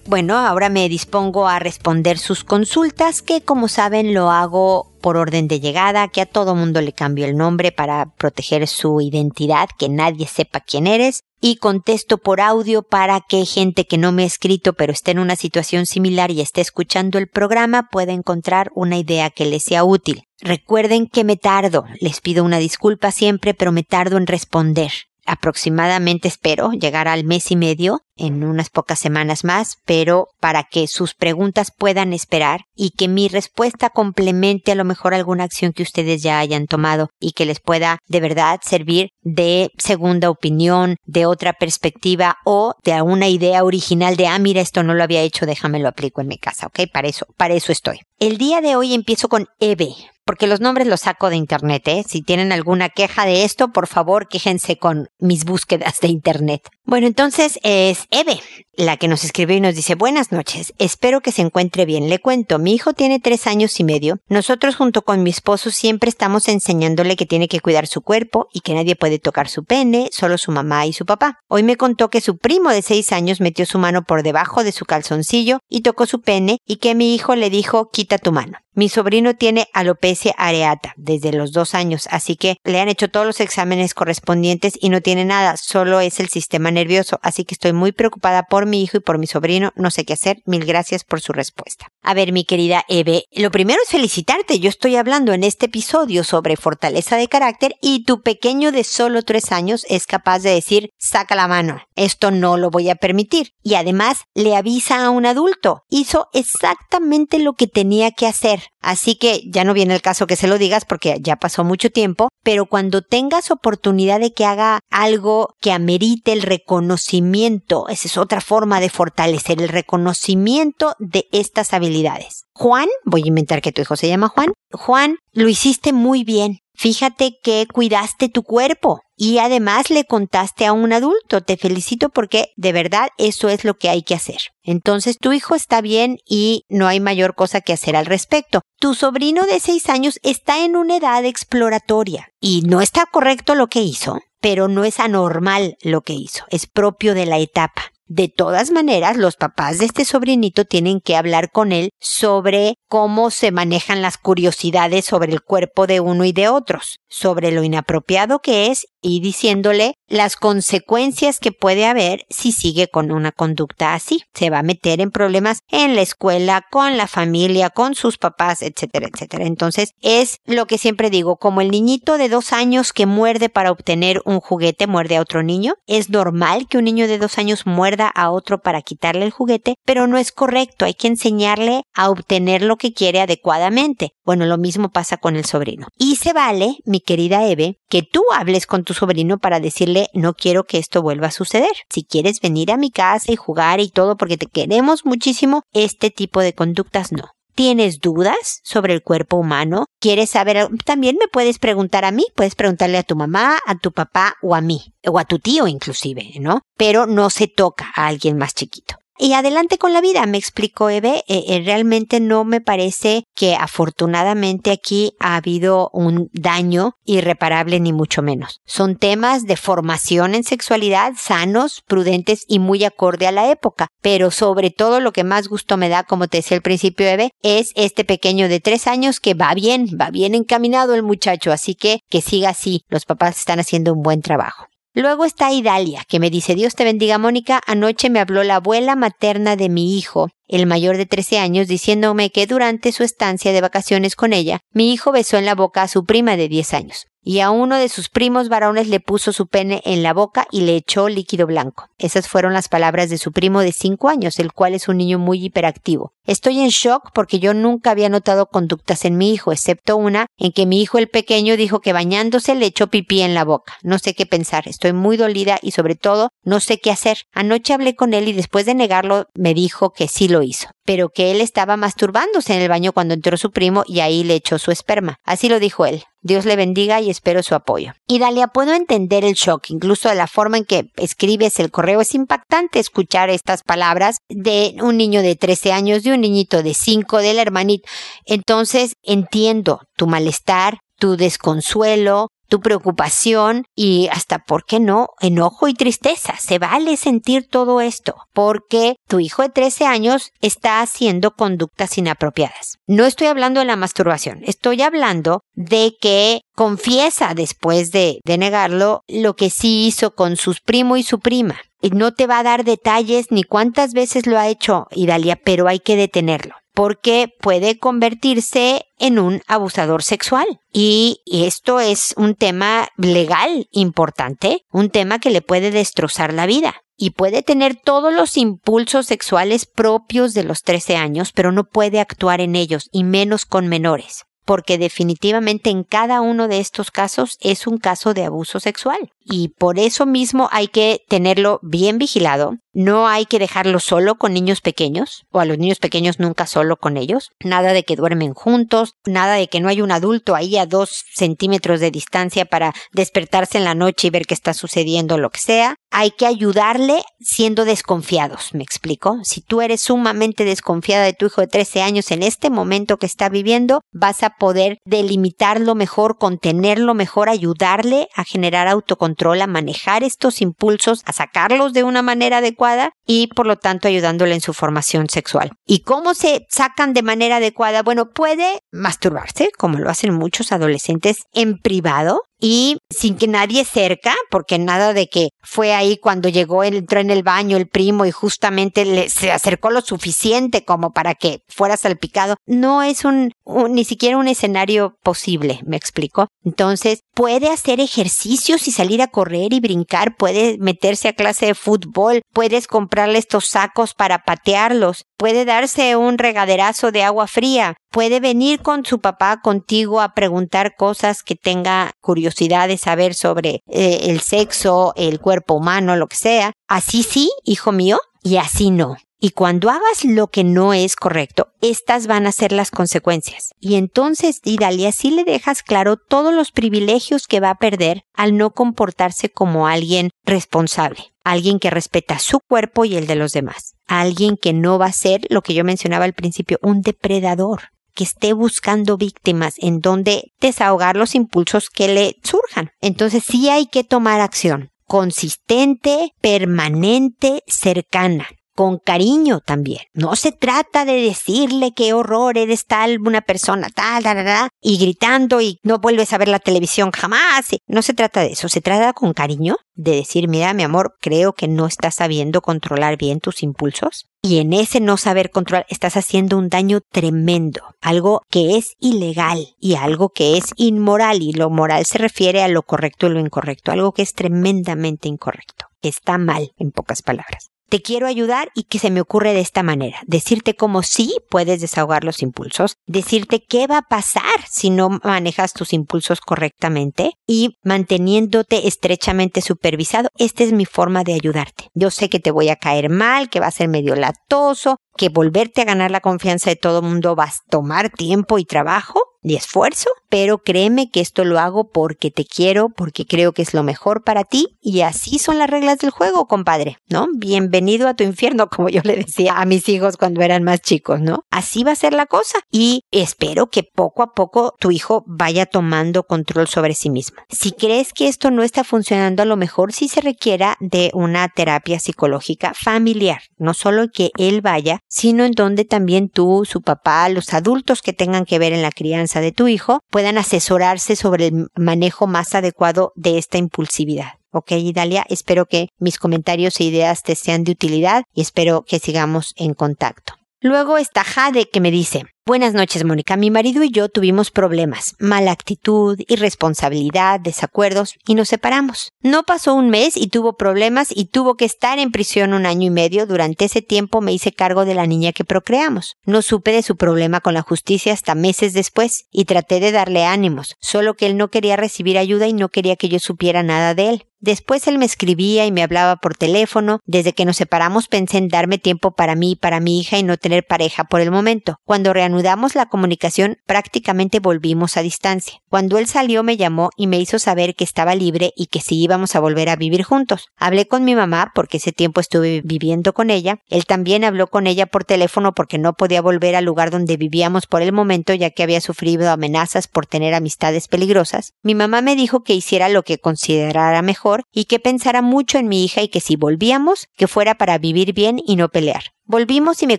Bueno, 0.07 0.39
ahora 0.39 0.69
me 0.69 0.89
dispongo 0.89 1.49
a 1.49 1.59
responder 1.59 2.19
sus 2.19 2.45
consultas, 2.45 3.23
que 3.23 3.43
como 3.43 3.69
saben 3.69 4.15
lo 4.15 4.31
hago 4.31 4.93
por 5.07 5.19
orden 5.19 5.47
de 5.47 5.61
llegada, 5.61 6.09
que 6.09 6.21
a 6.21 6.27
todo 6.27 6.57
mundo 6.57 6.81
le 6.81 6.93
cambio 6.93 7.27
el 7.27 7.37
nombre 7.37 7.71
para 7.71 8.07
proteger 8.19 8.67
su 8.67 9.01
identidad, 9.01 9.69
que 9.79 9.89
nadie 9.89 10.27
sepa 10.27 10.59
quién 10.59 10.89
eres, 10.89 11.23
y 11.41 11.59
contesto 11.59 12.19
por 12.19 12.41
audio 12.41 12.83
para 12.83 13.21
que 13.21 13.45
gente 13.45 13.87
que 13.87 13.99
no 13.99 14.11
me 14.11 14.25
ha 14.25 14.27
escrito 14.27 14.73
pero 14.73 14.93
esté 14.93 15.13
en 15.13 15.21
una 15.21 15.37
situación 15.37 15.87
similar 15.87 16.33
y 16.33 16.41
esté 16.41 16.61
escuchando 16.61 17.19
el 17.19 17.29
programa 17.29 17.89
pueda 17.89 18.13
encontrar 18.15 18.73
una 18.75 18.99
idea 18.99 19.31
que 19.31 19.47
les 19.47 19.63
sea 19.63 19.85
útil. 19.85 20.25
Recuerden 20.41 21.07
que 21.07 21.23
me 21.23 21.37
tardo, 21.37 21.85
les 22.01 22.21
pido 22.21 22.43
una 22.43 22.59
disculpa 22.59 23.13
siempre, 23.13 23.55
pero 23.55 23.71
me 23.71 23.85
tardo 23.85 24.17
en 24.17 24.27
responder. 24.27 24.91
Aproximadamente 25.25 26.27
espero 26.27 26.73
llegar 26.73 27.07
al 27.07 27.23
mes 27.23 27.53
y 27.53 27.55
medio 27.55 28.03
en 28.17 28.45
unas 28.45 28.71
pocas 28.71 28.99
semanas 28.99 29.45
más, 29.45 29.79
pero 29.85 30.29
para 30.41 30.65
que 30.65 30.87
sus 30.87 31.15
preguntas 31.15 31.73
puedan 31.77 32.13
esperar 32.13 32.63
y 32.75 32.91
que 32.91 33.09
mi 33.09 33.29
respuesta 33.29 33.91
complemente 33.91 34.73
a 34.73 34.75
lo 34.75 34.85
mejor 34.85 35.15
alguna 35.15 35.45
acción 35.45 35.73
que 35.73 35.83
ustedes 35.83 36.23
ya 36.23 36.39
hayan 36.39 36.67
tomado 36.67 37.11
y 37.21 37.33
que 37.33 37.47
les 37.47 37.61
pueda 37.61 37.99
de 38.09 38.21
verdad 38.21 38.61
servir 38.63 39.11
de 39.23 39.71
segunda 39.79 40.31
opinión, 40.31 40.97
de 41.05 41.27
otra 41.27 41.53
perspectiva 41.53 42.37
o 42.45 42.75
de 42.85 43.01
una 43.03 43.29
idea 43.29 43.65
original 43.65 44.17
de, 44.17 44.27
ah, 44.27 44.39
mira, 44.39 44.61
esto 44.61 44.83
no 44.83 44.95
lo 44.95 45.03
había 45.03 45.23
hecho, 45.23 45.47
déjame 45.47 45.79
lo 45.79 45.89
aplico 45.89 46.21
en 46.21 46.29
mi 46.29 46.39
casa, 46.39 46.67
¿ok? 46.67 46.81
Para 46.93 47.09
eso, 47.09 47.27
para 47.37 47.55
eso 47.55 47.73
estoy. 47.73 48.01
El 48.19 48.39
día 48.39 48.61
de 48.61 48.77
hoy 48.77 48.95
empiezo 48.95 49.29
con 49.29 49.47
Eve 49.61 49.95
porque 50.27 50.49
los 50.49 50.61
nombres 50.61 50.89
los 50.89 51.03
saco 51.03 51.31
de 51.31 51.37
internet, 51.37 51.87
¿eh? 51.87 52.05
Si 52.07 52.21
tienen 52.21 52.51
alguna 52.51 52.89
queja 52.89 53.25
de 53.25 53.45
esto, 53.45 53.69
por 53.69 53.87
favor, 53.87 54.27
quéjense 54.27 54.77
con 54.77 55.09
mis 55.21 55.45
búsquedas 55.45 56.01
de 56.01 56.09
internet. 56.09 56.63
Bueno, 56.89 57.09
entonces 57.09 57.59
es 57.65 58.07
Eve, 58.13 58.41
la 58.77 58.97
que 58.97 59.09
nos 59.09 59.25
escribió 59.25 59.57
y 59.57 59.61
nos 59.61 59.75
dice 59.75 59.97
buenas 59.97 60.31
noches, 60.31 60.73
espero 60.79 61.21
que 61.21 61.33
se 61.33 61.43
encuentre 61.43 61.85
bien. 61.85 62.09
Le 62.09 62.21
cuento, 62.21 62.61
mi 62.61 62.75
hijo 62.75 62.93
tiene 62.93 63.19
tres 63.19 63.49
años 63.49 63.81
y 63.81 63.85
medio. 63.85 64.21
Nosotros 64.29 64.77
junto 64.77 65.03
con 65.03 65.25
mi 65.25 65.31
esposo 65.31 65.73
siempre 65.73 66.09
estamos 66.09 66.47
enseñándole 66.47 67.17
que 67.17 67.27
tiene 67.27 67.49
que 67.49 67.59
cuidar 67.59 67.89
su 67.89 68.03
cuerpo 68.03 68.47
y 68.53 68.61
que 68.61 68.75
nadie 68.75 68.95
puede 68.95 69.19
tocar 69.19 69.49
su 69.49 69.65
pene, 69.65 70.11
solo 70.13 70.39
su 70.39 70.53
mamá 70.53 70.87
y 70.87 70.93
su 70.93 71.05
papá. 71.05 71.41
Hoy 71.49 71.65
me 71.65 71.75
contó 71.75 72.09
que 72.09 72.21
su 72.21 72.39
primo 72.39 72.71
de 72.71 72.83
seis 72.83 73.11
años 73.11 73.41
metió 73.41 73.67
su 73.67 73.81
mano 73.81 74.05
por 74.05 74.23
debajo 74.23 74.63
de 74.63 74.71
su 74.71 74.85
calzoncillo 74.85 75.59
y 75.69 75.81
tocó 75.81 76.07
su 76.07 76.21
pene 76.21 76.59
y 76.65 76.77
que 76.77 76.95
mi 76.95 77.17
hijo 77.17 77.35
le 77.35 77.51
dijo 77.51 77.91
quita 77.91 78.19
tu 78.19 78.31
mano. 78.31 78.59
Mi 78.79 78.91
sobrino 78.91 79.35
tiene 79.35 79.69
alopecia 79.73 80.35
areata 80.37 80.93
desde 80.99 81.33
los 81.33 81.53
dos 81.53 81.75
años, 81.75 82.07
así 82.11 82.37
que 82.37 82.59
le 82.63 82.79
han 82.79 82.91
hecho 82.91 83.09
todos 83.09 83.25
los 83.25 83.41
exámenes 83.41 83.95
correspondientes 83.95 84.75
y 84.79 84.91
no 84.91 85.01
tiene 85.01 85.25
nada, 85.25 85.57
solo 85.57 86.01
es 86.01 86.21
el 86.21 86.29
sistema 86.29 86.71
nervioso, 86.71 87.19
así 87.23 87.47
que 87.47 87.55
estoy 87.55 87.73
muy 87.73 87.93
preocupada 87.93 88.43
por 88.43 88.67
mi 88.67 88.83
hijo 88.83 88.99
y 88.99 89.01
por 89.01 89.17
mi 89.17 89.27
sobrino, 89.27 89.73
no 89.77 89.91
sé 89.91 90.05
qué 90.05 90.13
hacer, 90.13 90.43
mil 90.45 90.67
gracias 90.67 91.05
por 91.05 91.23
su 91.23 91.33
respuesta. 91.33 91.87
A 92.03 92.13
ver, 92.13 92.33
mi 92.33 92.45
querida 92.45 92.85
Eve, 92.87 93.25
lo 93.33 93.51
primero 93.51 93.81
es 93.83 93.89
felicitarte, 93.89 94.61
yo 94.61 94.69
estoy 94.69 94.97
hablando 94.97 95.33
en 95.33 95.43
este 95.43 95.67
episodio 95.67 96.23
sobre 96.23 96.59
fortaleza 96.59 97.17
de 97.17 97.29
carácter 97.29 97.77
y 97.81 98.05
tu 98.05 98.21
pequeño 98.21 98.73
de 98.73 98.85
solo 98.85 99.23
tres 99.23 99.53
años 99.53 99.87
es 99.89 100.07
capaz 100.07 100.41
de 100.41 100.51
decir, 100.51 100.91
saca 100.99 101.35
la 101.35 101.49
mano, 101.49 101.81
esto 101.95 102.31
no 102.31 102.59
lo 102.59 102.69
voy 102.69 102.91
a 102.91 102.97
permitir. 102.97 103.53
Y 103.63 103.77
además 103.77 104.19
le 104.35 104.55
avisa 104.55 105.03
a 105.03 105.09
un 105.09 105.25
adulto, 105.25 105.85
hizo 105.89 106.29
exactamente 106.35 107.39
lo 107.39 107.55
que 107.55 107.67
tenía 107.67 108.11
que 108.11 108.27
hacer 108.27 108.66
Así 108.81 109.17
que 109.17 109.43
ya 109.51 109.65
no 109.65 109.75
viene 109.75 109.95
el 109.95 110.03
caso 110.03 110.27
que 110.27 110.37
se 110.37 110.47
lo 110.47 110.59
digas 110.59 110.85
porque 110.85 111.19
ya 111.21 111.37
pasó 111.37 111.65
mucho 111.65 111.91
tiempo, 111.91 112.29
pero 112.43 112.67
cuando 112.67 113.03
tengas 113.03 113.51
oportunidad 113.51 114.21
de 114.21 114.33
que 114.33 114.45
haga 114.45 114.81
algo 114.91 115.55
que 115.61 115.73
amerite 115.73 116.33
el 116.33 116.43
reconocimiento, 116.43 117.89
esa 117.89 118.09
es 118.09 118.17
otra 118.17 118.41
forma 118.41 118.81
de 118.81 118.91
fortalecer 118.91 119.61
el 119.61 119.69
reconocimiento 119.69 120.95
de 120.99 121.27
estas 121.33 121.73
habilidades. 121.73 122.45
Juan, 122.55 122.89
voy 123.05 123.23
a 123.25 123.29
inventar 123.29 123.61
que 123.61 123.73
tu 123.73 123.83
hijo 123.83 123.97
se 123.97 124.09
llama 124.09 124.29
Juan. 124.29 124.53
Juan, 124.73 125.17
lo 125.33 125.49
hiciste 125.49 125.93
muy 125.93 126.25
bien. 126.25 126.59
Fíjate 126.75 127.39
que 127.43 127.67
cuidaste 127.73 128.29
tu 128.29 128.43
cuerpo 128.43 129.01
y 129.17 129.39
además 129.39 129.91
le 129.91 130.05
contaste 130.05 130.67
a 130.67 130.73
un 130.73 130.93
adulto. 130.93 131.41
Te 131.41 131.57
felicito 131.57 132.11
porque 132.11 132.53
de 132.57 132.73
verdad 132.73 133.09
eso 133.19 133.49
es 133.49 133.65
lo 133.65 133.75
que 133.75 133.89
hay 133.89 134.03
que 134.03 134.15
hacer. 134.15 134.39
Entonces 134.63 135.19
tu 135.19 135.33
hijo 135.33 135.55
está 135.55 135.81
bien 135.81 136.19
y 136.27 136.65
no 136.69 136.87
hay 136.87 137.01
mayor 137.01 137.35
cosa 137.35 137.61
que 137.61 137.73
hacer 137.73 137.97
al 137.97 138.07
respecto. 138.07 138.61
Tu 138.79 138.95
sobrino 138.95 139.47
de 139.47 139.61
seis 139.61 139.89
años 139.89 140.19
está 140.23 140.65
en 140.65 140.77
una 140.77 140.99
edad 140.99 141.25
exploratoria 141.25 142.29
y 142.41 142.63
no 142.63 142.81
está 142.81 143.07
correcto 143.07 143.55
lo 143.55 143.69
que 143.69 143.81
hizo, 143.83 144.21
pero 144.41 144.69
no 144.69 144.85
es 144.85 145.01
anormal 145.01 145.77
lo 145.83 146.03
que 146.03 146.13
hizo. 146.13 146.45
Es 146.51 146.67
propio 146.67 147.15
de 147.15 147.27
la 147.27 147.39
etapa. 147.39 147.93
De 148.09 148.29
todas 148.29 148.71
maneras, 148.71 149.17
los 149.17 149.35
papás 149.35 149.79
de 149.79 149.87
este 149.87 150.05
sobrinito 150.05 150.65
tienen 150.65 151.01
que 151.01 151.17
hablar 151.17 151.51
con 151.51 151.73
él 151.73 151.91
sobre 151.99 152.77
cómo 152.89 153.31
se 153.31 153.51
manejan 153.51 154.01
las 154.01 154.17
curiosidades 154.17 155.05
sobre 155.05 155.33
el 155.33 155.43
cuerpo 155.43 155.89
de 155.89 155.99
uno 155.99 156.25
y 156.25 156.31
de 156.31 156.49
otros, 156.49 157.01
sobre 157.09 157.51
lo 157.51 157.65
inapropiado 157.65 158.39
que 158.39 158.69
es 158.69 158.87
y 159.03 159.21
diciéndole 159.21 159.95
las 160.09 160.37
consecuencias 160.37 161.41
que 161.41 161.53
puede 161.53 161.87
haber 161.87 162.27
si 162.31 162.53
sigue 162.53 162.89
con 162.89 163.11
una 163.11 163.33
conducta 163.33 163.95
así. 163.95 164.23
Se 164.35 164.51
va 164.51 164.61
a 164.61 164.63
meter 164.63 165.01
en 165.01 165.11
problemas 165.11 165.59
en 165.69 165.97
la 165.97 166.03
escuela, 166.03 166.65
con 166.71 166.97
la 166.97 167.07
familia, 167.07 167.71
con 167.71 167.95
sus 167.95 168.19
papás, 168.19 168.63
etcétera, 168.63 169.09
etcétera. 169.13 169.45
Entonces 169.45 169.93
es 170.01 170.39
lo 170.45 170.67
que 170.67 170.79
siempre 170.79 171.11
digo, 171.11 171.37
como 171.37 171.61
el 171.61 171.71
niñito 171.71 172.19
de 172.19 172.29
dos 172.29 172.53
años 172.53 172.93
que 172.93 173.07
muerde 173.07 173.49
para 173.49 173.71
obtener 173.71 174.23
un 174.25 174.41
juguete, 174.41 174.87
muerde 174.87 175.17
a 175.17 175.21
otro 175.21 175.43
niño. 175.43 175.75
Es 175.87 176.11
normal 176.11 176.67
que 176.69 176.79
un 176.79 176.85
niño 176.85 177.09
de 177.09 177.19
dos 177.19 177.39
años 177.39 177.67
muerda 177.67 178.09
a 178.09 178.31
otro 178.31 178.61
para 178.61 178.83
quitarle 178.83 179.25
el 179.25 179.31
juguete, 179.31 179.75
pero 179.85 180.07
no 180.07 180.19
es 180.19 180.33
correcto. 180.33 180.85
Hay 180.85 180.95
que 180.95 181.09
enseñarle 181.09 181.83
a 181.95 182.11
obtener 182.11 182.63
lo 182.63 182.77
que 182.77 182.93
quiere 182.93 183.21
adecuadamente. 183.21 184.11
Bueno, 184.25 184.47
lo 184.47 184.59
mismo 184.59 184.91
pasa 184.91 185.17
con 185.17 185.37
el 185.37 185.45
sobrino. 185.45 185.89
Y 185.99 186.17
se 186.17 186.33
vale, 186.33 186.79
mi 186.85 187.01
querida 187.01 187.47
Eve, 187.47 187.79
que 187.89 188.03
tú 188.03 188.23
hables 188.33 188.67
con 188.67 188.85
tu 188.85 188.95
sobrino 188.95 189.39
para 189.39 189.61
decirle 189.61 190.09
no 190.13 190.35
quiero 190.35 190.65
que 190.65 190.79
esto 190.79 191.03
vuelva 191.03 191.29
a 191.29 191.33
suceder. 191.33 191.71
Si 191.91 192.05
quieres 192.05 192.41
venir 192.41 192.73
a 192.73 192.77
mi 192.77 192.91
casa 192.91 193.33
y 193.33 193.37
jugar 193.37 193.81
y 193.81 193.89
todo 193.89 194.17
porque 194.17 194.37
te 194.37 194.47
queremos 194.47 195.05
muchísimo, 195.05 195.63
este 195.73 196.11
tipo 196.11 196.41
de 196.41 196.55
conductas 196.55 197.13
no. 197.13 197.31
¿Tienes 197.55 198.01
dudas 198.01 198.61
sobre 198.65 198.93
el 198.93 199.03
cuerpo 199.03 199.39
humano? 199.39 199.87
¿Quieres 199.99 200.29
saber? 200.29 200.69
También 200.85 201.17
me 201.19 201.27
puedes 201.27 201.59
preguntar 201.59 202.05
a 202.05 202.11
mí, 202.11 202.27
puedes 202.35 202.55
preguntarle 202.55 202.99
a 202.99 203.03
tu 203.03 203.17
mamá, 203.17 203.59
a 203.67 203.79
tu 203.79 203.93
papá 203.93 204.35
o 204.43 204.55
a 204.55 204.61
mí, 204.61 204.93
o 205.07 205.19
a 205.19 205.25
tu 205.25 205.39
tío 205.39 205.67
inclusive, 205.67 206.33
¿no? 206.39 206.61
Pero 206.77 207.07
no 207.07 207.31
se 207.31 207.49
toca 207.49 207.91
a 207.97 208.09
alguien 208.09 208.37
más 208.37 208.55
chiquito. 208.55 208.97
Y 209.19 209.33
adelante 209.33 209.79
con 209.79 209.95
la 209.95 210.03
vida, 210.03 210.27
me 210.27 210.37
explicó 210.37 210.91
Eve. 210.91 211.25
Eh, 211.27 211.45
eh, 211.49 211.63
realmente 211.65 212.21
no 212.21 212.45
me 212.45 212.61
parece 212.61 213.25
que 213.35 213.55
afortunadamente 213.55 214.71
aquí 214.71 215.13
ha 215.21 215.37
habido 215.37 215.89
un 215.95 216.29
daño 216.33 216.93
irreparable 217.05 217.81
ni 217.81 217.95
mucho 217.95 218.21
menos. 218.21 218.61
Son 218.67 218.97
temas 218.97 219.45
de 219.45 219.57
formación 219.57 220.35
en 220.35 220.45
sexualidad 220.45 221.15
sanos, 221.17 221.83
prudentes 221.87 222.45
y 222.47 222.59
muy 222.59 222.85
acorde 222.85 223.27
a 223.27 223.33
la 223.33 223.51
época. 223.51 223.89
Pero 224.03 224.31
sobre 224.31 224.71
todo 224.71 225.01
lo 225.01 225.13
que 225.13 225.25
más 225.25 225.49
gusto 225.49 225.79
me 225.79 225.89
da, 225.89 226.03
como 226.05 226.29
te 226.29 226.39
decía 226.39 226.59
al 226.59 226.63
principio 226.63 227.07
Eve, 227.07 227.31
es 227.43 227.73
este 227.75 228.05
pequeño 228.05 228.49
de 228.49 228.61
tres 228.61 228.87
años 228.87 229.19
que 229.21 229.33
va 229.33 229.55
bien, 229.55 229.87
va 229.99 230.11
bien 230.11 230.35
encaminado 230.35 230.95
el 230.95 231.03
muchacho. 231.03 231.53
Así 231.53 231.75
que 231.75 232.01
que 232.11 232.21
siga 232.21 232.51
así. 232.51 232.83
Los 232.89 233.07
papás 233.07 233.39
están 233.39 233.61
haciendo 233.61 233.95
un 233.95 234.03
buen 234.03 234.21
trabajo. 234.21 234.67
Luego 234.99 235.27
está 235.27 235.53
Idalia, 235.53 236.05
que 236.09 236.19
me 236.19 236.31
dice, 236.31 236.55
Dios 236.55 236.75
te 236.75 236.83
bendiga 236.83 237.19
Mónica, 237.19 237.61
anoche 237.67 238.09
me 238.09 238.19
habló 238.19 238.43
la 238.45 238.57
abuela 238.57 238.97
materna 238.97 239.55
de 239.55 239.69
mi 239.69 239.99
hijo, 239.99 240.31
el 240.49 240.65
mayor 240.65 240.97
de 240.97 241.05
13 241.05 241.39
años, 241.39 241.69
diciéndome 241.69 242.31
que 242.31 242.47
durante 242.47 242.93
su 242.93 243.03
estancia 243.03 243.53
de 243.53 243.61
vacaciones 243.61 244.17
con 244.17 244.33
ella, 244.33 244.61
mi 244.73 244.95
hijo 244.95 245.13
besó 245.13 245.37
en 245.37 245.45
la 245.45 245.55
boca 245.55 245.83
a 245.83 245.89
su 245.89 246.07
prima 246.07 246.39
de 246.39 246.49
10 246.49 246.73
años. 246.73 247.07
y 247.29 247.41
a 247.41 247.51
uno 247.51 247.77
de 247.77 247.89
sus 247.89 248.09
primos 248.09 248.49
varones 248.49 248.87
le 248.87 249.01
puso 249.01 249.33
su 249.33 249.49
pene 249.49 249.83
en 249.85 250.05
la 250.05 250.15
boca 250.15 250.47
y 250.53 250.61
le 250.61 250.77
echó 250.77 251.09
líquido 251.09 251.47
blanco. 251.49 251.89
Esas 251.99 252.29
fueron 252.29 252.53
las 252.53 252.69
palabras 252.69 253.11
de 253.11 253.19
su 253.19 253.33
primo 253.33 253.63
de 253.63 253.73
cinco 253.73 254.09
años, 254.09 254.39
el 254.39 254.53
cual 254.53 254.75
es 254.75 254.87
un 254.87 254.97
niño 254.97 255.19
muy 255.19 255.45
hiperactivo. 255.45 256.13
Estoy 256.27 256.59
en 256.59 256.71
shock 256.71 257.13
porque 257.15 257.39
yo 257.39 257.55
nunca 257.55 257.93
había 257.93 258.09
notado 258.09 258.47
conductas 258.47 259.05
en 259.05 259.17
mi 259.17 259.33
hijo, 259.33 259.53
excepto 259.53 259.97
una 259.97 260.27
en 260.39 260.51
que 260.51 260.67
mi 260.67 260.83
hijo 260.83 260.99
el 260.99 261.09
pequeño 261.09 261.57
dijo 261.57 261.81
que 261.81 261.93
bañándose 261.93 262.57
le 262.57 262.67
echó 262.67 262.89
pipí 262.89 263.21
en 263.23 263.33
la 263.33 263.45
boca. 263.45 263.75
No 263.85 264.01
sé 264.01 264.15
qué 264.15 264.27
pensar, 264.27 264.67
estoy 264.67 264.93
muy 264.93 265.17
dolida 265.17 265.61
y 265.63 265.71
sobre 265.71 265.95
todo 265.95 266.31
no 266.43 266.59
sé 266.59 266.79
qué 266.79 266.91
hacer. 266.91 267.19
Anoche 267.33 267.75
hablé 267.75 267.95
con 267.95 268.13
él 268.13 268.27
y 268.27 268.33
después 268.33 268.67
de 268.67 268.75
negarlo 268.75 269.27
me 269.35 269.55
dijo 269.55 269.93
que 269.93 270.09
sí 270.09 270.27
lo 270.27 270.43
hizo, 270.43 270.69
pero 270.85 271.11
que 271.11 271.31
él 271.31 271.41
estaba 271.41 271.77
masturbándose 271.77 272.55
en 272.55 272.63
el 272.63 272.69
baño 272.69 272.93
cuando 272.93 273.15
entró 273.15 273.37
su 273.37 273.53
primo 273.53 273.85
y 273.87 274.01
ahí 274.01 274.25
le 274.25 274.35
echó 274.35 274.59
su 274.59 274.73
esperma. 274.73 275.19
Así 275.25 275.49
lo 275.49 275.61
dijo 275.61 275.87
él. 275.87 276.03
Dios 276.27 276.45
le 276.45 276.57
bendiga 276.57 277.01
y 277.01 277.09
espero 277.09 277.41
su 277.45 277.55
apoyo. 277.55 277.93
Y 278.09 278.19
Dalia, 278.19 278.49
puedo 278.49 278.75
entender 278.75 279.25
el 279.25 279.35
shock, 279.35 279.71
incluso 279.71 280.09
de 280.09 280.17
la 280.17 280.27
forma 280.27 280.59
en 280.59 280.65
que 280.65 280.91
escribes 280.97 281.61
el 281.61 281.71
correo. 281.71 282.01
Es 282.01 282.17
impactante 282.17 282.81
escuchar 282.81 283.31
estas 283.31 283.63
palabras 283.63 284.17
de 284.29 284.75
un 284.83 284.97
niño 284.97 285.23
de 285.23 285.37
13 285.37 285.73
años, 285.73 286.03
de 286.03 286.13
niñito 286.17 286.63
de 286.63 286.75
5, 286.75 287.19
del 287.19 287.39
hermanito. 287.39 287.89
Entonces 288.25 288.95
entiendo 289.03 289.81
tu 289.97 290.07
malestar, 290.07 290.79
tu 290.99 291.17
desconsuelo, 291.17 292.29
tu 292.49 292.61
preocupación 292.61 293.65
y 293.75 294.09
hasta, 294.13 294.39
¿por 294.39 294.65
qué 294.65 294.81
no?, 294.81 295.11
enojo 295.21 295.69
y 295.69 295.75
tristeza. 295.75 296.35
Se 296.39 296.59
vale 296.59 296.97
sentir 296.97 297.47
todo 297.49 297.81
esto 297.81 298.15
porque 298.33 298.97
tu 299.09 299.21
hijo 299.21 299.43
de 299.43 299.51
13 299.51 299.87
años 299.87 300.33
está 300.41 300.81
haciendo 300.81 301.33
conductas 301.33 301.99
inapropiadas. 301.99 302.79
No 302.87 303.05
estoy 303.05 303.29
hablando 303.29 303.61
de 303.61 303.67
la 303.67 303.77
masturbación, 303.77 304.41
estoy 304.45 304.83
hablando 304.83 305.43
de 305.55 305.95
que 306.01 306.43
confiesa 306.55 307.35
después 307.35 307.93
de, 307.93 308.21
de 308.25 308.39
negarlo 308.39 309.03
lo 309.09 309.37
que 309.37 309.51
sí 309.51 309.87
hizo 309.87 310.15
con 310.15 310.37
sus 310.37 310.61
primo 310.61 310.97
y 310.97 311.03
su 311.03 311.21
prima. 311.21 311.57
Y 311.81 311.91
no 311.91 312.15
te 312.15 312.27
va 312.27 312.39
a 312.39 312.43
dar 312.43 312.65
detalles 312.65 313.27
ni 313.31 313.45
cuántas 313.45 313.93
veces 313.93 314.27
lo 314.27 314.39
ha 314.39 314.49
hecho 314.49 314.87
Idalia, 314.93 315.37
pero 315.37 315.69
hay 315.69 315.79
que 315.79 315.95
detenerlo 315.95 316.56
porque 316.77 317.33
puede 317.41 317.79
convertirse 317.79 318.85
en 318.99 319.19
un 319.19 319.41
abusador 319.47 320.03
sexual. 320.03 320.47
Y 320.71 321.23
esto 321.25 321.81
es 321.81 322.13
un 322.19 322.35
tema 322.35 322.89
legal 322.99 323.67
importante, 323.71 324.67
un 324.71 324.91
tema 324.91 325.19
que 325.19 325.31
le 325.31 325.41
puede 325.41 325.71
destrozar 325.71 326.35
la 326.35 326.45
vida. 326.45 326.75
Y 326.95 327.11
puede 327.11 327.43
tener 327.43 327.77
todos 327.77 328.13
los 328.13 328.37
impulsos 328.37 329.07
sexuales 329.07 329.65
propios 329.65 330.35
de 330.35 330.45
los 330.45 330.61
13 330.65 330.97
años, 330.97 331.33
pero 331.33 331.51
no 331.51 331.65
puede 331.65 331.99
actuar 331.99 332.43
en 332.43 332.55
ellos, 332.55 332.91
y 332.93 333.05
menos 333.05 333.47
con 333.47 333.69
menores 333.69 334.27
porque 334.47 334.79
definitivamente 334.79 335.71
en 335.71 335.83
cada 335.83 336.23
uno 336.23 336.49
de 336.49 336.61
estos 336.61 336.93
casos 336.93 337.37
es 337.41 337.67
un 337.67 337.79
caso 337.79 338.15
de 338.15 338.25
abuso 338.25 338.61
sexual. 338.61 339.11
Y 339.21 339.49
por 339.49 339.79
eso 339.79 340.07
mismo 340.07 340.49
hay 340.53 340.69
que 340.69 341.03
tenerlo 341.09 341.59
bien 341.63 341.99
vigilado. 341.99 342.55
No 342.79 343.09
hay 343.09 343.25
que 343.25 343.39
dejarlo 343.39 343.81
solo 343.81 344.17
con 344.17 344.35
niños 344.35 344.61
pequeños, 344.61 345.25
o 345.31 345.41
a 345.41 345.47
los 345.47 345.57
niños 345.57 345.79
pequeños 345.79 346.21
nunca 346.21 346.47
solo 346.47 346.77
con 346.77 346.99
ellos. 346.99 347.31
Nada 347.43 347.73
de 347.73 347.85
que 347.85 347.97
duermen 347.97 348.35
juntos, 348.35 348.97
nada 349.07 349.37
de 349.37 349.49
que 349.49 349.61
no 349.61 349.71
hay 349.71 349.81
un 349.81 349.93
adulto 349.93 350.35
ahí 350.35 350.59
a 350.59 350.67
dos 350.67 351.05
centímetros 351.15 351.81
de 351.81 351.91
distancia 351.91 352.45
para 352.45 352.75
despertarse 352.93 353.57
en 353.57 353.65
la 353.65 353.75
noche 353.75 354.09
y 354.09 354.11
ver 354.11 354.27
qué 354.27 354.35
está 354.35 354.53
sucediendo, 354.53 355.17
lo 355.17 355.31
que 355.31 355.41
sea. 355.41 355.77
Hay 355.91 356.11
que 356.11 356.27
ayudarle 356.27 357.03
siendo 357.19 357.65
desconfiados, 357.65 358.53
me 358.53 358.63
explico. 358.63 359.21
Si 359.23 359.41
tú 359.41 359.63
eres 359.63 359.81
sumamente 359.81 360.45
desconfiada 360.45 361.05
de 361.05 361.15
tu 361.15 361.27
hijo 361.27 361.41
de 361.41 361.47
13 361.47 361.81
años 361.81 362.11
en 362.11 362.23
este 362.23 362.51
momento 362.51 362.99
que 362.99 363.07
está 363.07 363.31
viviendo, 363.31 363.81
vas 363.91 364.23
a 364.23 364.31
poder 364.39 364.77
delimitarlo 364.85 365.75
mejor, 365.75 366.19
contenerlo 366.19 366.93
mejor, 366.93 367.31
ayudarle 367.31 368.09
a 368.15 368.25
generar 368.25 368.69
autocontrol, 368.69 369.41
a 369.41 369.47
manejar 369.47 370.03
estos 370.03 370.43
impulsos, 370.43 371.01
a 371.07 371.15
sacarlos 371.15 371.73
de 371.73 371.83
una 371.83 372.03
manera 372.03 372.39
adecuada 372.39 372.66
y 373.07 373.29
por 373.29 373.47
lo 373.47 373.57
tanto 373.57 373.89
ayudándole 373.89 374.35
en 374.35 374.41
su 374.41 374.53
formación 374.53 375.09
sexual. 375.09 375.53
¿Y 375.67 375.81
cómo 375.81 376.15
se 376.15 376.47
sacan 376.49 376.93
de 376.93 377.03
manera 377.03 377.37
adecuada? 377.37 377.83
Bueno, 377.83 378.11
puede 378.11 378.61
masturbarse, 378.73 379.51
como 379.57 379.79
lo 379.79 379.91
hacen 379.91 380.15
muchos 380.15 380.53
adolescentes, 380.53 381.19
en 381.33 381.59
privado, 381.59 382.23
y 382.41 382.79
sin 382.91 383.17
que 383.17 383.29
nadie 383.29 383.65
cerca, 383.65 384.15
porque 384.31 384.59
nada 384.59 384.93
de 384.93 385.09
que 385.09 385.29
fue 385.43 385.75
ahí 385.75 385.97
cuando 385.97 386.29
llegó, 386.29 386.65
entró 386.65 387.01
en 387.01 387.11
el 387.11 387.23
baño 387.23 387.57
el 387.57 387.69
primo 387.69 388.05
y 388.05 388.11
justamente 388.11 388.85
le, 388.85 389.09
se 389.09 389.33
acercó 389.33 389.71
lo 389.71 389.81
suficiente 389.81 390.65
como 390.65 390.93
para 390.93 391.15
que 391.15 391.41
fuera 391.49 391.77
salpicado. 391.77 392.37
No 392.47 392.83
es 392.83 393.05
un, 393.05 393.33
ni 393.71 393.85
siquiera 393.85 394.19
un 394.19 394.29
escenario 394.29 394.97
posible, 395.03 395.61
me 395.65 395.77
explico. 395.77 396.29
Entonces, 396.45 397.01
puede 397.15 397.51
hacer 397.51 397.81
ejercicios 397.81 398.69
y 398.69 398.73
salir 398.73 399.03
a 399.03 399.09
correr 399.09 399.53
y 399.53 399.61
brincar, 399.61 400.17
puede 400.17 400.59
meterse 400.59 401.09
a 401.09 401.15
clase 401.15 401.47
de 401.47 401.55
fútbol, 401.55 402.23
puedes 402.33 402.67
comprarle 402.67 403.19
estos 403.19 403.47
sacos 403.47 403.95
para 403.95 404.19
patearlos, 404.25 405.05
puede 405.17 405.45
darse 405.45 405.97
un 405.97 406.19
regaderazo 406.19 406.93
de 406.93 407.03
agua 407.03 407.27
fría, 407.27 407.75
puede 407.91 408.21
venir 408.21 408.61
con 408.61 408.85
su 408.85 409.01
papá 409.01 409.41
contigo 409.41 410.01
a 410.01 410.15
preguntar 410.15 410.77
cosas 410.77 411.23
que 411.23 411.35
tenga 411.35 411.93
curiosidad 412.01 412.69
de 412.69 412.77
saber 412.77 413.15
sobre 413.15 413.63
eh, 413.69 414.01
el 414.05 414.21
sexo, 414.21 414.93
el 414.97 415.21
cuerpo 415.21 415.55
humano, 415.55 415.97
lo 415.97 416.07
que 416.07 416.17
sea. 416.17 416.53
Así 416.69 417.03
sí, 417.03 417.31
hijo 417.45 417.73
mío, 417.73 417.99
y 418.23 418.37
así 418.37 418.71
no. 418.71 418.97
Y 419.19 419.31
cuando 419.31 419.71
hagas 419.71 420.05
lo 420.05 420.27
que 420.27 420.45
no 420.45 420.75
es 420.75 420.95
correcto, 420.95 421.49
estas 421.63 422.07
van 422.07 422.27
a 422.27 422.33
ser 422.33 422.53
las 422.53 422.71
consecuencias. 422.71 423.55
Y 423.61 423.77
entonces, 423.77 424.41
Dale, 424.45 424.87
así 424.87 425.11
le 425.11 425.25
dejas 425.25 425.63
claro 425.63 425.97
todos 425.97 426.35
los 426.35 426.53
privilegios 426.53 427.27
que 427.27 427.41
va 427.41 427.51
a 427.51 427.59
perder 427.59 428.03
al 428.15 428.37
no 428.37 428.51
comportarse 428.51 429.31
como 429.31 429.67
alguien 429.67 430.11
responsable, 430.25 431.15
alguien 431.25 431.59
que 431.59 431.71
respeta 431.71 432.19
su 432.19 432.41
cuerpo 432.41 432.85
y 432.85 432.97
el 432.97 433.07
de 433.07 433.17
los 433.17 433.33
demás, 433.33 433.75
alguien 433.87 434.37
que 434.37 434.53
no 434.53 434.79
va 434.79 434.87
a 434.87 434.93
ser 434.93 435.23
lo 435.31 435.41
que 435.41 435.55
yo 435.55 435.65
mencionaba 435.65 436.05
al 436.05 436.13
principio, 436.13 436.59
un 436.61 436.83
depredador 436.83 437.71
que 437.97 438.05
esté 438.05 438.33
buscando 438.33 438.97
víctimas 438.97 439.55
en 439.59 439.81
donde 439.81 440.33
desahogar 440.41 440.97
los 440.97 441.17
impulsos 441.17 441.69
que 441.69 441.89
le 441.89 442.17
surjan. 442.23 442.71
Entonces 442.81 443.25
sí 443.27 443.49
hay 443.49 443.67
que 443.67 443.83
tomar 443.83 444.21
acción 444.21 444.71
consistente, 444.87 446.13
permanente, 446.21 447.43
cercana 447.49 448.29
con 448.57 448.79
cariño 448.79 449.41
también. 449.41 449.83
No 449.93 450.17
se 450.17 450.33
trata 450.33 450.85
de 450.85 450.95
decirle 450.95 451.73
qué 451.77 451.93
horror 451.93 452.39
eres 452.39 452.65
tal 452.65 452.99
una 453.07 453.21
persona 453.21 453.69
tal, 453.69 454.03
tal, 454.03 454.25
tal, 454.25 454.49
y 454.61 454.79
gritando 454.79 455.41
y 455.41 455.61
no 455.63 455.79
vuelves 455.79 456.13
a 456.13 456.19
ver 456.19 456.29
la 456.29 456.41
televisión 456.41 456.91
jamás. 456.91 457.51
No 457.69 457.83
se 457.83 457.95
trata 457.95 458.23
de 458.23 458.33
eso, 458.33 458.49
se 458.49 458.63
trata 458.63 458.95
con 458.95 459.13
cariño 459.13 459.57
de 459.75 459.97
decir, 459.97 460.27
mira, 460.27 460.55
mi 460.55 460.63
amor, 460.63 460.95
creo 461.01 461.35
que 461.35 461.49
no 461.49 461.67
estás 461.67 461.97
sabiendo 461.97 462.41
controlar 462.41 462.97
bien 462.97 463.21
tus 463.21 463.43
impulsos. 463.43 464.07
Y 464.23 464.39
en 464.39 464.55
ese 464.55 464.81
no 464.81 464.97
saber 464.97 465.31
controlar 465.31 465.67
estás 465.69 465.97
haciendo 465.97 466.39
un 466.39 466.49
daño 466.49 466.81
tremendo, 466.91 467.61
algo 467.83 468.23
que 468.31 468.57
es 468.57 468.73
ilegal 468.81 469.55
y 469.61 469.75
algo 469.75 470.09
que 470.09 470.39
es 470.39 470.53
inmoral. 470.57 471.23
Y 471.23 471.33
lo 471.33 471.51
moral 471.51 471.85
se 471.85 471.99
refiere 471.99 472.43
a 472.43 472.49
lo 472.49 472.63
correcto 472.63 473.07
y 473.07 473.11
lo 473.11 473.21
incorrecto, 473.21 473.71
algo 473.71 473.93
que 473.93 474.03
es 474.03 474.15
tremendamente 474.15 475.09
incorrecto. 475.09 475.67
Está 475.83 476.17
mal, 476.17 476.53
en 476.57 476.73
pocas 476.73 477.03
palabras 477.03 477.51
te 477.69 477.83
quiero 477.83 478.07
ayudar 478.07 478.51
y 478.55 478.65
que 478.65 478.79
se 478.79 478.91
me 478.91 479.01
ocurre 479.01 479.33
de 479.33 479.41
esta 479.41 479.63
manera. 479.63 479.99
Decirte 480.07 480.55
cómo 480.55 480.83
sí 480.83 481.17
puedes 481.31 481.61
desahogar 481.61 482.05
los 482.05 482.23
impulsos, 482.23 482.77
decirte 482.87 483.43
qué 483.43 483.67
va 483.67 483.79
a 483.79 483.83
pasar 483.83 484.23
si 484.49 484.71
no 484.71 485.01
manejas 485.03 485.53
tus 485.53 485.73
impulsos 485.73 486.21
correctamente 486.21 487.13
y 487.27 487.57
manteniéndote 487.63 488.69
estrechamente 488.69 489.41
supervisado. 489.41 490.09
Esta 490.19 490.45
es 490.45 490.53
mi 490.53 490.65
forma 490.65 491.05
de 491.05 491.15
ayudarte. 491.15 491.71
Yo 491.75 491.91
sé 491.91 492.09
que 492.09 492.21
te 492.21 492.31
voy 492.31 492.49
a 492.49 492.57
caer 492.57 492.91
mal, 492.91 493.31
que 493.31 493.41
va 493.41 493.49
a 493.49 493.53
ser 493.53 493.69
medio 493.69 493.97
latoso, 493.97 494.79
que 494.97 495.09
volverte 495.09 495.63
a 495.63 495.65
ganar 495.65 495.91
la 495.91 496.01
confianza 496.01 496.51
de 496.51 496.57
todo 496.57 496.81
el 496.81 496.87
mundo 496.87 497.17
va 497.17 497.25
a 497.25 497.33
tomar 497.51 497.91
tiempo 497.91 498.39
y 498.39 498.45
trabajo, 498.45 499.01
y 499.27 499.35
esfuerzo, 499.35 499.91
pero 500.09 500.39
créeme 500.39 500.89
que 500.89 501.01
esto 501.01 501.25
lo 501.25 501.41
hago 501.41 501.69
porque 501.73 502.13
te 502.13 502.25
quiero, 502.25 502.69
porque 502.69 503.07
creo 503.07 503.33
que 503.33 503.43
es 503.43 503.55
lo 503.55 503.65
mejor 503.65 504.05
para 504.05 504.23
ti 504.23 504.57
y 504.61 504.83
así 504.83 505.19
son 505.19 505.41
las 505.41 505.51
reglas 505.51 505.79
del 505.79 505.91
juego, 505.91 506.29
compadre, 506.29 506.79
¿no? 506.89 507.09
Bienvenido 507.13 507.89
a 507.89 507.95
tu 507.95 508.05
infierno, 508.05 508.49
como 508.51 508.69
yo 508.69 508.83
le 508.85 508.95
decía 508.95 509.41
a 509.41 509.45
mis 509.45 509.69
hijos 509.69 509.97
cuando 509.97 510.23
eran 510.23 510.45
más 510.45 510.61
chicos, 510.61 511.01
¿no? 511.01 511.25
Así 511.31 511.65
va 511.65 511.73
a 511.73 511.77
ser 511.77 511.93
la 511.93 512.07
cosa 512.07 512.39
y 512.53 512.83
espero 512.93 513.49
que 513.49 513.65
poco 513.65 514.05
a 514.05 514.13
poco 514.13 514.55
tu 514.61 514.71
hijo 514.71 515.03
vaya 515.09 515.45
tomando 515.45 516.05
control 516.05 516.47
sobre 516.47 516.75
sí 516.75 516.89
mismo. 516.89 517.19
Si 517.29 517.51
crees 517.51 517.93
que 517.93 518.07
esto 518.07 518.31
no 518.31 518.45
está 518.45 518.63
funcionando, 518.63 519.25
a 519.25 519.27
lo 519.27 519.37
mejor 519.37 519.73
sí 519.73 519.89
se 519.89 520.03
requiera 520.03 520.57
de 520.61 520.93
una 520.95 521.29
terapia 521.29 521.81
psicológica 521.81 522.53
familiar, 522.55 523.23
no 523.39 523.55
solo 523.55 523.89
que 523.93 524.11
él 524.19 524.41
vaya, 524.41 524.79
sino 524.89 525.25
en 525.25 525.33
donde 525.33 525.65
también 525.65 526.09
tú, 526.09 526.45
su 526.45 526.63
papá, 526.63 527.09
los 527.09 527.33
adultos 527.35 527.83
que 527.83 527.93
tengan 527.93 528.25
que 528.25 528.39
ver 528.39 528.53
en 528.53 528.63
la 528.63 528.71
crianza 528.71 529.21
de 529.21 529.33
tu 529.33 529.49
hijo 529.49 529.81
puedan 529.91 530.19
asesorarse 530.19 530.97
sobre 530.97 531.29
el 531.29 531.49
manejo 531.57 532.07
más 532.07 532.35
adecuado 532.35 532.93
de 532.95 533.19
esta 533.19 533.39
impulsividad. 533.39 534.15
Ok, 534.31 534.53
Dalia, 534.75 535.07
espero 535.09 535.47
que 535.47 535.69
mis 535.79 535.99
comentarios 535.99 536.61
e 536.61 536.65
ideas 536.65 537.03
te 537.03 537.15
sean 537.15 537.45
de 537.45 537.53
utilidad 537.53 538.05
y 538.15 538.21
espero 538.21 538.63
que 538.63 538.79
sigamos 538.79 539.33
en 539.37 539.55
contacto. 539.55 540.15
Luego 540.41 540.77
está 540.77 541.05
Jade 541.05 541.49
que 541.49 541.61
me 541.61 541.71
dice, 541.71 542.05
Buenas 542.29 542.55
noches, 542.55 542.83
Mónica. 542.83 543.17
Mi 543.17 543.31
marido 543.31 543.63
y 543.63 543.71
yo 543.71 543.89
tuvimos 543.89 544.33
problemas, 544.33 544.97
mala 544.99 545.31
actitud, 545.31 545.97
irresponsabilidad, 546.09 547.21
desacuerdos 547.21 547.95
y 548.05 548.17
nos 548.17 548.31
separamos. 548.31 548.91
No 549.01 549.23
pasó 549.23 549.55
un 549.55 549.71
mes 549.71 549.97
y 549.97 550.09
tuvo 550.09 550.37
problemas 550.37 550.89
y 550.91 551.05
tuvo 551.05 551.37
que 551.37 551.45
estar 551.45 551.79
en 551.79 551.93
prisión 551.93 552.33
un 552.33 552.45
año 552.45 552.67
y 552.67 552.71
medio. 552.71 553.07
Durante 553.07 553.45
ese 553.45 553.63
tiempo 553.63 554.01
me 554.01 554.13
hice 554.13 554.33
cargo 554.33 554.65
de 554.65 554.75
la 554.75 554.89
niña 554.89 555.13
que 555.13 555.23
procreamos. 555.23 555.95
No 556.05 556.21
supe 556.21 556.51
de 556.51 556.65
su 556.65 556.75
problema 556.75 557.21
con 557.21 557.33
la 557.33 557.43
justicia 557.43 557.93
hasta 557.93 558.17
meses 558.17 558.55
después 558.55 559.05
y 559.13 559.27
traté 559.27 559.61
de 559.61 559.71
darle 559.71 560.05
ánimos, 560.05 560.57
solo 560.59 560.95
que 560.95 561.07
él 561.07 561.17
no 561.17 561.29
quería 561.29 561.55
recibir 561.55 561.97
ayuda 561.97 562.27
y 562.27 562.33
no 562.33 562.49
quería 562.49 562.75
que 562.75 562.89
yo 562.89 562.99
supiera 562.99 563.45
nada 563.45 563.77
de 563.77 563.91
él. 563.91 564.07
Después 564.19 564.67
él 564.67 564.79
me 564.79 564.87
escribía 564.87 565.47
y 565.47 565.53
me 565.53 565.63
hablaba 565.63 565.97
por 565.97 566.17
teléfono. 566.17 566.81
Desde 566.85 567.13
que 567.13 567.25
nos 567.25 567.37
separamos 567.37 567.87
pensé 567.87 568.19
en 568.19 568.29
darme 568.29 568.59
tiempo 568.59 568.91
para 568.93 569.15
mí 569.15 569.33
y 569.33 569.37
para 569.37 569.61
mi 569.61 569.79
hija 569.79 569.99
y 569.99 570.03
no 570.03 570.17
tener 570.17 570.45
pareja 570.45 570.85
por 570.85 571.01
el 571.01 571.11
momento. 571.11 571.59
Cuando 571.65 571.93
reanudamos 572.17 572.55
la 572.55 572.67
comunicación 572.67 573.39
prácticamente 573.47 574.21
volvimos 574.21 574.79
a 574.79 574.83
distancia. 574.83 575.43
Cuando 575.57 575.79
él 575.79 575.87
salió 575.87 576.23
me 576.23 576.37
llamó 576.37 576.69
y 576.77 576.87
me 576.87 577.01
hizo 577.01 577.19
saber 577.19 577.55
que 577.55 577.65
estaba 577.65 577.95
libre 577.95 578.31
y 578.37 578.49
que 578.49 578.61
si 578.61 578.79
íbamos 578.79 579.17
a 579.17 579.21
volver 579.21 579.49
a 579.49 579.57
vivir 579.57 579.85
juntos. 579.85 580.27
Hablé 580.37 580.69
con 580.69 580.85
mi 580.85 580.95
mamá 580.95 581.33
porque 581.35 581.57
ese 581.57 581.73
tiempo 581.73 582.03
estuve 582.03 582.43
viviendo 582.45 582.93
con 582.93 583.09
ella. 583.09 583.39
Él 583.49 583.65
también 583.65 584.05
habló 584.05 584.27
con 584.27 584.47
ella 584.47 584.67
por 584.67 584.85
teléfono 584.85 585.33
porque 585.33 585.57
no 585.57 585.73
podía 585.73 586.03
volver 586.03 586.37
al 586.37 586.45
lugar 586.45 586.71
donde 586.71 586.99
vivíamos 586.99 587.47
por 587.47 587.63
el 587.63 587.73
momento 587.73 588.13
ya 588.13 588.29
que 588.29 588.43
había 588.43 588.61
sufrido 588.61 589.11
amenazas 589.11 589.67
por 589.67 589.87
tener 589.87 590.13
amistades 590.13 590.69
peligrosas. 590.69 591.33
Mi 591.43 591.55
mamá 591.55 591.81
me 591.81 591.97
dijo 591.97 592.23
que 592.23 592.35
hiciera 592.35 592.69
lo 592.69 592.83
que 592.83 592.99
considerara 592.99 593.81
mejor 593.81 594.25
y 594.31 594.45
que 594.45 594.61
pensara 594.61 595.01
mucho 595.01 595.39
en 595.39 595.49
mi 595.49 595.65
hija 595.65 595.81
y 595.81 595.89
que 595.89 596.01
si 596.01 596.17
volvíamos, 596.17 596.89
que 596.99 597.09
fuera 597.09 597.37
para 597.37 597.57
vivir 597.57 597.95
bien 597.95 598.21
y 598.27 598.37
no 598.37 598.51
pelear. 598.51 598.83
Volvimos 599.09 599.63
y 599.63 599.69
me 599.69 599.79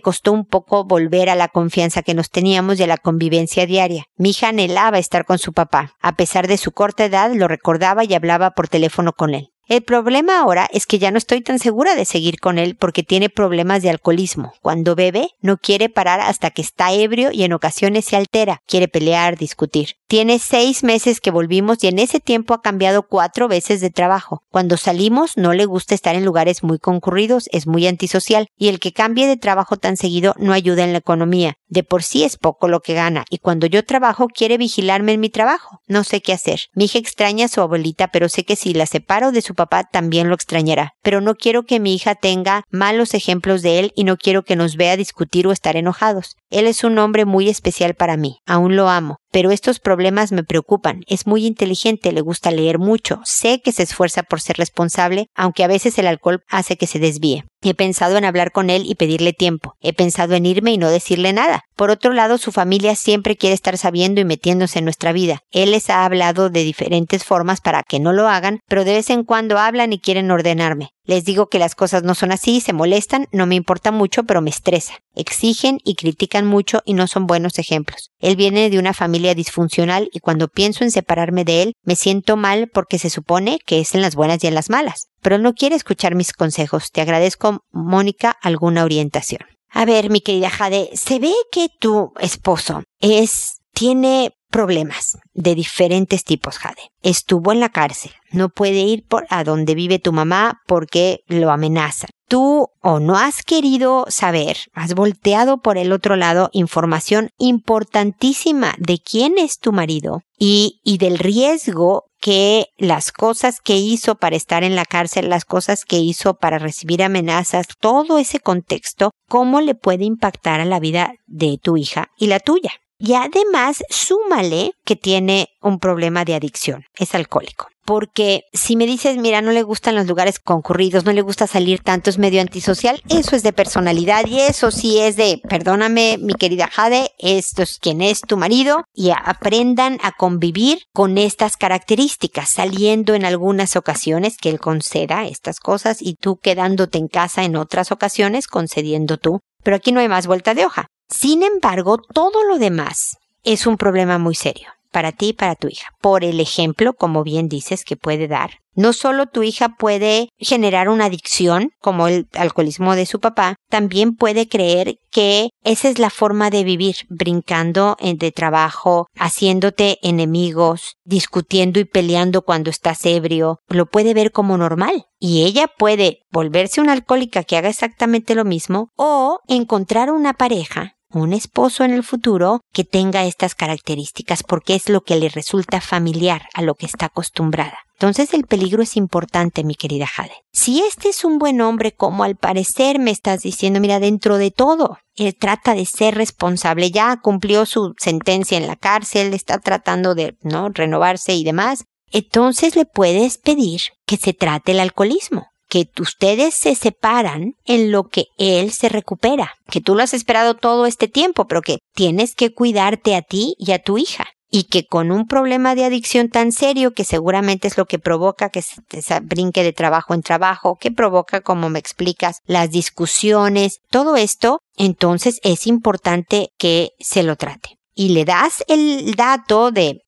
costó 0.00 0.32
un 0.32 0.46
poco 0.46 0.84
volver 0.84 1.28
a 1.28 1.34
la 1.34 1.48
confianza 1.48 2.00
que 2.00 2.14
nos 2.14 2.30
teníamos 2.30 2.80
y 2.80 2.84
a 2.84 2.86
la 2.86 2.96
convivencia 2.96 3.66
diaria. 3.66 4.06
Mi 4.16 4.30
hija 4.30 4.48
anhelaba 4.48 4.98
estar 4.98 5.26
con 5.26 5.38
su 5.38 5.52
A 6.00 6.12
pesar 6.12 6.48
de 6.48 6.56
su 6.56 6.72
corta 6.72 7.04
edad, 7.04 7.30
lo 7.32 7.48
recordaba 7.48 8.04
y 8.04 8.14
hablaba 8.14 8.52
por 8.52 8.68
teléfono 8.68 9.12
con 9.12 9.34
él. 9.34 9.52
El 9.68 9.82
problema 9.82 10.40
ahora 10.40 10.66
es 10.72 10.86
que 10.86 10.98
ya 10.98 11.10
no 11.10 11.18
estoy 11.18 11.42
tan 11.42 11.58
segura 11.58 11.94
de 11.94 12.06
seguir 12.06 12.40
con 12.40 12.56
él 12.56 12.74
porque 12.74 13.02
tiene 13.02 13.28
problemas 13.28 13.82
de 13.82 13.90
alcoholismo. 13.90 14.54
Cuando 14.62 14.94
bebe, 14.94 15.28
no 15.42 15.58
quiere 15.58 15.90
parar 15.90 16.20
hasta 16.20 16.50
que 16.50 16.62
está 16.62 16.90
ebrio 16.94 17.32
y 17.32 17.42
en 17.42 17.52
ocasiones 17.52 18.06
se 18.06 18.16
altera, 18.16 18.62
quiere 18.66 18.88
pelear, 18.88 19.36
discutir. 19.36 19.96
Tiene 20.06 20.38
seis 20.38 20.84
meses 20.84 21.20
que 21.20 21.30
volvimos 21.30 21.84
y 21.84 21.88
en 21.88 21.98
ese 21.98 22.18
tiempo 22.18 22.54
ha 22.54 22.62
cambiado 22.62 23.02
cuatro 23.02 23.46
veces 23.46 23.82
de 23.82 23.90
trabajo. 23.90 24.42
Cuando 24.50 24.78
salimos 24.78 25.36
no 25.36 25.52
le 25.52 25.66
gusta 25.66 25.94
estar 25.94 26.16
en 26.16 26.24
lugares 26.24 26.62
muy 26.62 26.78
concurridos, 26.78 27.50
es 27.52 27.66
muy 27.66 27.86
antisocial 27.86 28.46
y 28.56 28.68
el 28.68 28.80
que 28.80 28.94
cambie 28.94 29.26
de 29.26 29.36
trabajo 29.36 29.76
tan 29.76 29.98
seguido 29.98 30.34
no 30.38 30.54
ayuda 30.54 30.84
en 30.84 30.92
la 30.92 30.98
economía. 30.98 31.56
De 31.66 31.82
por 31.82 32.02
sí 32.02 32.24
es 32.24 32.38
poco 32.38 32.68
lo 32.68 32.80
que 32.80 32.94
gana 32.94 33.26
y 33.28 33.36
cuando 33.36 33.66
yo 33.66 33.84
trabajo 33.84 34.28
quiere 34.28 34.56
vigilarme 34.56 35.12
en 35.12 35.20
mi 35.20 35.28
trabajo. 35.28 35.82
No 35.86 36.04
sé 36.04 36.22
qué 36.22 36.32
hacer. 36.32 36.60
Mi 36.72 36.86
hija 36.86 36.98
extraña 36.98 37.44
a 37.44 37.48
su 37.48 37.60
abuelita, 37.60 38.08
pero 38.08 38.30
sé 38.30 38.44
que 38.44 38.56
si 38.56 38.72
la 38.72 38.86
separo 38.86 39.30
de 39.30 39.42
su 39.42 39.57
papá 39.58 39.84
también 39.84 40.28
lo 40.28 40.34
extrañará. 40.34 40.92
Pero 41.02 41.20
no 41.20 41.34
quiero 41.34 41.64
que 41.64 41.80
mi 41.80 41.94
hija 41.94 42.14
tenga 42.14 42.62
malos 42.70 43.12
ejemplos 43.12 43.60
de 43.60 43.80
él 43.80 43.92
y 43.94 44.04
no 44.04 44.16
quiero 44.16 44.42
que 44.42 44.56
nos 44.56 44.76
vea 44.76 44.96
discutir 44.96 45.46
o 45.46 45.52
estar 45.52 45.76
enojados. 45.76 46.36
Él 46.48 46.66
es 46.66 46.84
un 46.84 46.98
hombre 46.98 47.26
muy 47.26 47.48
especial 47.50 47.94
para 47.94 48.16
mí. 48.16 48.38
Aún 48.46 48.76
lo 48.76 48.88
amo. 48.88 49.18
Pero 49.30 49.50
estos 49.50 49.78
problemas 49.78 50.32
me 50.32 50.44
preocupan. 50.44 51.02
Es 51.06 51.26
muy 51.26 51.46
inteligente, 51.46 52.12
le 52.12 52.20
gusta 52.20 52.50
leer 52.50 52.78
mucho. 52.78 53.20
Sé 53.24 53.60
que 53.62 53.72
se 53.72 53.82
esfuerza 53.82 54.22
por 54.22 54.40
ser 54.40 54.56
responsable, 54.56 55.28
aunque 55.34 55.64
a 55.64 55.68
veces 55.68 55.98
el 55.98 56.06
alcohol 56.06 56.42
hace 56.48 56.76
que 56.76 56.86
se 56.86 56.98
desvíe. 56.98 57.44
He 57.60 57.74
pensado 57.74 58.16
en 58.16 58.24
hablar 58.24 58.52
con 58.52 58.70
él 58.70 58.84
y 58.86 58.94
pedirle 58.94 59.32
tiempo. 59.32 59.74
He 59.80 59.92
pensado 59.92 60.34
en 60.34 60.46
irme 60.46 60.72
y 60.72 60.78
no 60.78 60.90
decirle 60.90 61.32
nada. 61.32 61.62
Por 61.76 61.90
otro 61.90 62.12
lado, 62.12 62.38
su 62.38 62.52
familia 62.52 62.94
siempre 62.94 63.36
quiere 63.36 63.54
estar 63.54 63.76
sabiendo 63.76 64.20
y 64.20 64.24
metiéndose 64.24 64.78
en 64.78 64.84
nuestra 64.84 65.12
vida. 65.12 65.40
Él 65.50 65.72
les 65.72 65.90
ha 65.90 66.04
hablado 66.04 66.50
de 66.50 66.62
diferentes 66.62 67.24
formas 67.24 67.60
para 67.60 67.82
que 67.82 67.98
no 67.98 68.12
lo 68.12 68.28
hagan, 68.28 68.60
pero 68.68 68.84
de 68.84 68.92
vez 68.92 69.10
en 69.10 69.24
cuando 69.24 69.58
hablan 69.58 69.92
y 69.92 69.98
quieren 69.98 70.30
ordenarme. 70.30 70.90
Les 71.08 71.24
digo 71.24 71.48
que 71.48 71.58
las 71.58 71.74
cosas 71.74 72.02
no 72.02 72.14
son 72.14 72.32
así, 72.32 72.60
se 72.60 72.74
molestan, 72.74 73.28
no 73.32 73.46
me 73.46 73.54
importa 73.54 73.92
mucho, 73.92 74.24
pero 74.24 74.42
me 74.42 74.50
estresa. 74.50 74.92
Exigen 75.14 75.78
y 75.82 75.94
critican 75.94 76.44
mucho 76.44 76.82
y 76.84 76.92
no 76.92 77.06
son 77.06 77.26
buenos 77.26 77.58
ejemplos. 77.58 78.10
Él 78.18 78.36
viene 78.36 78.68
de 78.68 78.78
una 78.78 78.92
familia 78.92 79.34
disfuncional 79.34 80.10
y 80.12 80.20
cuando 80.20 80.48
pienso 80.48 80.84
en 80.84 80.90
separarme 80.90 81.46
de 81.46 81.62
él, 81.62 81.72
me 81.82 81.96
siento 81.96 82.36
mal 82.36 82.68
porque 82.68 82.98
se 82.98 83.08
supone 83.08 83.58
que 83.64 83.80
es 83.80 83.94
en 83.94 84.02
las 84.02 84.16
buenas 84.16 84.44
y 84.44 84.48
en 84.48 84.54
las 84.54 84.68
malas. 84.68 85.08
Pero 85.22 85.38
no 85.38 85.54
quiere 85.54 85.76
escuchar 85.76 86.14
mis 86.14 86.34
consejos. 86.34 86.90
Te 86.92 87.00
agradezco, 87.00 87.64
Mónica, 87.72 88.36
alguna 88.42 88.84
orientación. 88.84 89.40
A 89.70 89.86
ver, 89.86 90.10
mi 90.10 90.20
querida 90.20 90.50
Jade, 90.50 90.90
se 90.92 91.18
ve 91.18 91.32
que 91.50 91.68
tu 91.80 92.12
esposo 92.20 92.82
es, 93.00 93.62
tiene 93.72 94.34
problemas 94.50 95.18
de 95.34 95.54
diferentes 95.54 96.24
tipos, 96.24 96.58
Jade. 96.58 96.90
Estuvo 97.02 97.52
en 97.52 97.60
la 97.60 97.68
cárcel. 97.68 98.12
No 98.32 98.48
puede 98.48 98.80
ir 98.80 99.04
por 99.06 99.26
a 99.30 99.44
donde 99.44 99.74
vive 99.74 99.98
tu 99.98 100.12
mamá 100.12 100.60
porque 100.66 101.20
lo 101.28 101.50
amenazan. 101.50 102.10
Tú 102.28 102.68
o 102.82 103.00
no 103.00 103.16
has 103.16 103.42
querido 103.42 104.04
saber, 104.08 104.58
has 104.74 104.94
volteado 104.94 105.58
por 105.58 105.78
el 105.78 105.92
otro 105.92 106.16
lado 106.16 106.50
información 106.52 107.30
importantísima 107.38 108.74
de 108.78 108.98
quién 108.98 109.38
es 109.38 109.58
tu 109.58 109.72
marido 109.72 110.20
y, 110.38 110.80
y 110.84 110.98
del 110.98 111.18
riesgo 111.18 112.04
que 112.20 112.66
las 112.76 113.12
cosas 113.12 113.60
que 113.60 113.76
hizo 113.76 114.16
para 114.16 114.36
estar 114.36 114.64
en 114.64 114.76
la 114.76 114.84
cárcel, 114.84 115.30
las 115.30 115.44
cosas 115.44 115.84
que 115.84 115.98
hizo 115.98 116.34
para 116.34 116.58
recibir 116.58 117.02
amenazas, 117.02 117.66
todo 117.80 118.18
ese 118.18 118.40
contexto, 118.40 119.12
cómo 119.28 119.60
le 119.60 119.74
puede 119.74 120.04
impactar 120.04 120.60
a 120.60 120.64
la 120.64 120.80
vida 120.80 121.12
de 121.26 121.58
tu 121.62 121.76
hija 121.76 122.08
y 122.18 122.26
la 122.26 122.40
tuya. 122.40 122.72
Y 123.00 123.14
además, 123.14 123.84
súmale 123.88 124.72
que 124.84 124.96
tiene 124.96 125.50
un 125.62 125.78
problema 125.78 126.24
de 126.24 126.34
adicción, 126.34 126.84
es 126.98 127.14
alcohólico. 127.14 127.68
Porque 127.86 128.42
si 128.52 128.76
me 128.76 128.86
dices, 128.86 129.16
mira, 129.16 129.40
no 129.40 129.52
le 129.52 129.62
gustan 129.62 129.94
los 129.94 130.06
lugares 130.06 130.40
concurridos, 130.40 131.04
no 131.04 131.12
le 131.12 131.22
gusta 131.22 131.46
salir 131.46 131.80
tanto, 131.80 132.10
es 132.10 132.18
medio 132.18 132.40
antisocial, 132.40 133.00
eso 133.08 133.36
es 133.36 133.42
de 133.42 133.52
personalidad 133.52 134.26
y 134.26 134.40
eso 134.40 134.70
sí 134.70 134.98
es 134.98 135.16
de, 135.16 135.40
perdóname, 135.48 136.18
mi 136.18 136.34
querida 136.34 136.68
Jade, 136.70 137.12
esto 137.18 137.62
es 137.62 137.78
quien 137.78 138.02
es 138.02 138.20
tu 138.20 138.36
marido 138.36 138.84
y 138.92 139.10
aprendan 139.10 139.98
a 140.02 140.12
convivir 140.12 140.80
con 140.92 141.16
estas 141.16 141.56
características, 141.56 142.50
saliendo 142.50 143.14
en 143.14 143.24
algunas 143.24 143.76
ocasiones 143.76 144.36
que 144.36 144.50
él 144.50 144.58
conceda 144.58 145.26
estas 145.26 145.60
cosas 145.60 146.02
y 146.02 146.16
tú 146.16 146.36
quedándote 146.36 146.98
en 146.98 147.08
casa 147.08 147.44
en 147.44 147.56
otras 147.56 147.92
ocasiones 147.92 148.48
concediendo 148.48 149.18
tú. 149.18 149.40
Pero 149.62 149.76
aquí 149.76 149.92
no 149.92 150.00
hay 150.00 150.08
más 150.08 150.26
vuelta 150.26 150.52
de 150.54 150.66
hoja. 150.66 150.88
Sin 151.08 151.42
embargo, 151.42 151.98
todo 151.98 152.44
lo 152.44 152.58
demás 152.58 153.16
es 153.42 153.66
un 153.66 153.76
problema 153.76 154.18
muy 154.18 154.34
serio 154.34 154.68
para 154.90 155.12
ti 155.12 155.28
y 155.28 155.32
para 155.32 155.54
tu 155.54 155.68
hija. 155.68 155.88
Por 156.00 156.24
el 156.24 156.40
ejemplo, 156.40 156.94
como 156.94 157.22
bien 157.22 157.48
dices, 157.48 157.84
que 157.84 157.96
puede 157.96 158.28
dar. 158.28 158.60
No 158.74 158.92
solo 158.92 159.26
tu 159.26 159.42
hija 159.42 159.70
puede 159.76 160.28
generar 160.38 160.88
una 160.88 161.06
adicción, 161.06 161.70
como 161.80 162.06
el 162.06 162.28
alcoholismo 162.34 162.94
de 162.94 163.06
su 163.06 163.18
papá, 163.18 163.56
también 163.68 164.14
puede 164.14 164.48
creer 164.48 164.98
que 165.10 165.50
esa 165.64 165.88
es 165.88 165.98
la 165.98 166.10
forma 166.10 166.50
de 166.50 166.62
vivir, 166.62 166.96
brincando 167.08 167.96
de 168.00 168.30
trabajo, 168.30 169.08
haciéndote 169.16 169.98
enemigos, 170.02 170.94
discutiendo 171.04 171.80
y 171.80 171.86
peleando 171.86 172.42
cuando 172.42 172.70
estás 172.70 173.04
ebrio. 173.04 173.58
Lo 173.68 173.86
puede 173.86 174.14
ver 174.14 174.30
como 174.30 174.56
normal. 174.56 175.06
Y 175.18 175.44
ella 175.44 175.66
puede 175.66 176.20
volverse 176.30 176.80
una 176.80 176.92
alcohólica 176.92 177.42
que 177.42 177.56
haga 177.56 177.68
exactamente 177.68 178.36
lo 178.36 178.44
mismo 178.44 178.90
o 178.94 179.40
encontrar 179.48 180.12
una 180.12 180.34
pareja 180.34 180.97
un 181.12 181.32
esposo 181.32 181.84
en 181.84 181.92
el 181.92 182.04
futuro 182.04 182.60
que 182.72 182.84
tenga 182.84 183.24
estas 183.24 183.54
características 183.54 184.42
porque 184.42 184.74
es 184.74 184.88
lo 184.88 185.02
que 185.02 185.16
le 185.16 185.28
resulta 185.28 185.80
familiar 185.80 186.42
a 186.54 186.62
lo 186.62 186.74
que 186.74 186.86
está 186.86 187.06
acostumbrada. 187.06 187.78
Entonces 187.94 188.32
el 188.32 188.44
peligro 188.44 188.82
es 188.82 188.96
importante, 188.96 189.64
mi 189.64 189.74
querida 189.74 190.06
Jade. 190.06 190.44
Si 190.52 190.80
este 190.80 191.08
es 191.08 191.24
un 191.24 191.38
buen 191.38 191.60
hombre, 191.60 191.92
como 191.92 192.22
al 192.22 192.36
parecer 192.36 192.98
me 192.98 193.10
estás 193.10 193.42
diciendo, 193.42 193.80
mira, 193.80 193.98
dentro 193.98 194.38
de 194.38 194.50
todo, 194.50 194.98
él 195.16 195.34
trata 195.36 195.74
de 195.74 195.84
ser 195.84 196.14
responsable, 196.14 196.92
ya 196.92 197.18
cumplió 197.20 197.66
su 197.66 197.94
sentencia 197.98 198.56
en 198.56 198.68
la 198.68 198.76
cárcel, 198.76 199.34
está 199.34 199.58
tratando 199.58 200.14
de, 200.14 200.36
¿no? 200.42 200.68
renovarse 200.68 201.34
y 201.34 201.42
demás. 201.42 201.84
Entonces 202.10 202.76
le 202.76 202.84
puedes 202.84 203.38
pedir 203.38 203.80
que 204.06 204.16
se 204.16 204.32
trate 204.32 204.72
el 204.72 204.80
alcoholismo 204.80 205.47
que 205.68 205.88
ustedes 206.00 206.54
se 206.54 206.74
separan 206.74 207.52
en 207.64 207.92
lo 207.92 208.04
que 208.04 208.26
él 208.38 208.72
se 208.72 208.88
recupera, 208.88 209.54
que 209.68 209.80
tú 209.80 209.94
lo 209.94 210.02
has 210.02 210.14
esperado 210.14 210.54
todo 210.54 210.86
este 210.86 211.08
tiempo, 211.08 211.46
pero 211.46 211.62
que 211.62 211.78
tienes 211.94 212.34
que 212.34 212.52
cuidarte 212.52 213.14
a 213.14 213.22
ti 213.22 213.54
y 213.58 213.72
a 213.72 213.78
tu 213.78 213.98
hija. 213.98 214.26
Y 214.50 214.64
que 214.64 214.86
con 214.86 215.12
un 215.12 215.26
problema 215.26 215.74
de 215.74 215.84
adicción 215.84 216.30
tan 216.30 216.52
serio, 216.52 216.94
que 216.94 217.04
seguramente 217.04 217.68
es 217.68 217.76
lo 217.76 217.84
que 217.84 217.98
provoca 217.98 218.48
que 218.48 218.62
se 218.62 219.20
brinque 219.20 219.62
de 219.62 219.74
trabajo 219.74 220.14
en 220.14 220.22
trabajo, 220.22 220.78
que 220.80 220.90
provoca, 220.90 221.42
como 221.42 221.68
me 221.68 221.78
explicas, 221.78 222.38
las 222.46 222.70
discusiones, 222.70 223.80
todo 223.90 224.16
esto, 224.16 224.60
entonces 224.74 225.38
es 225.42 225.66
importante 225.66 226.48
que 226.56 226.92
se 226.98 227.22
lo 227.22 227.36
trate 227.36 227.77
y 227.98 228.10
le 228.10 228.24
das 228.24 228.62
el 228.68 229.16
dato 229.16 229.72
del 229.72 230.02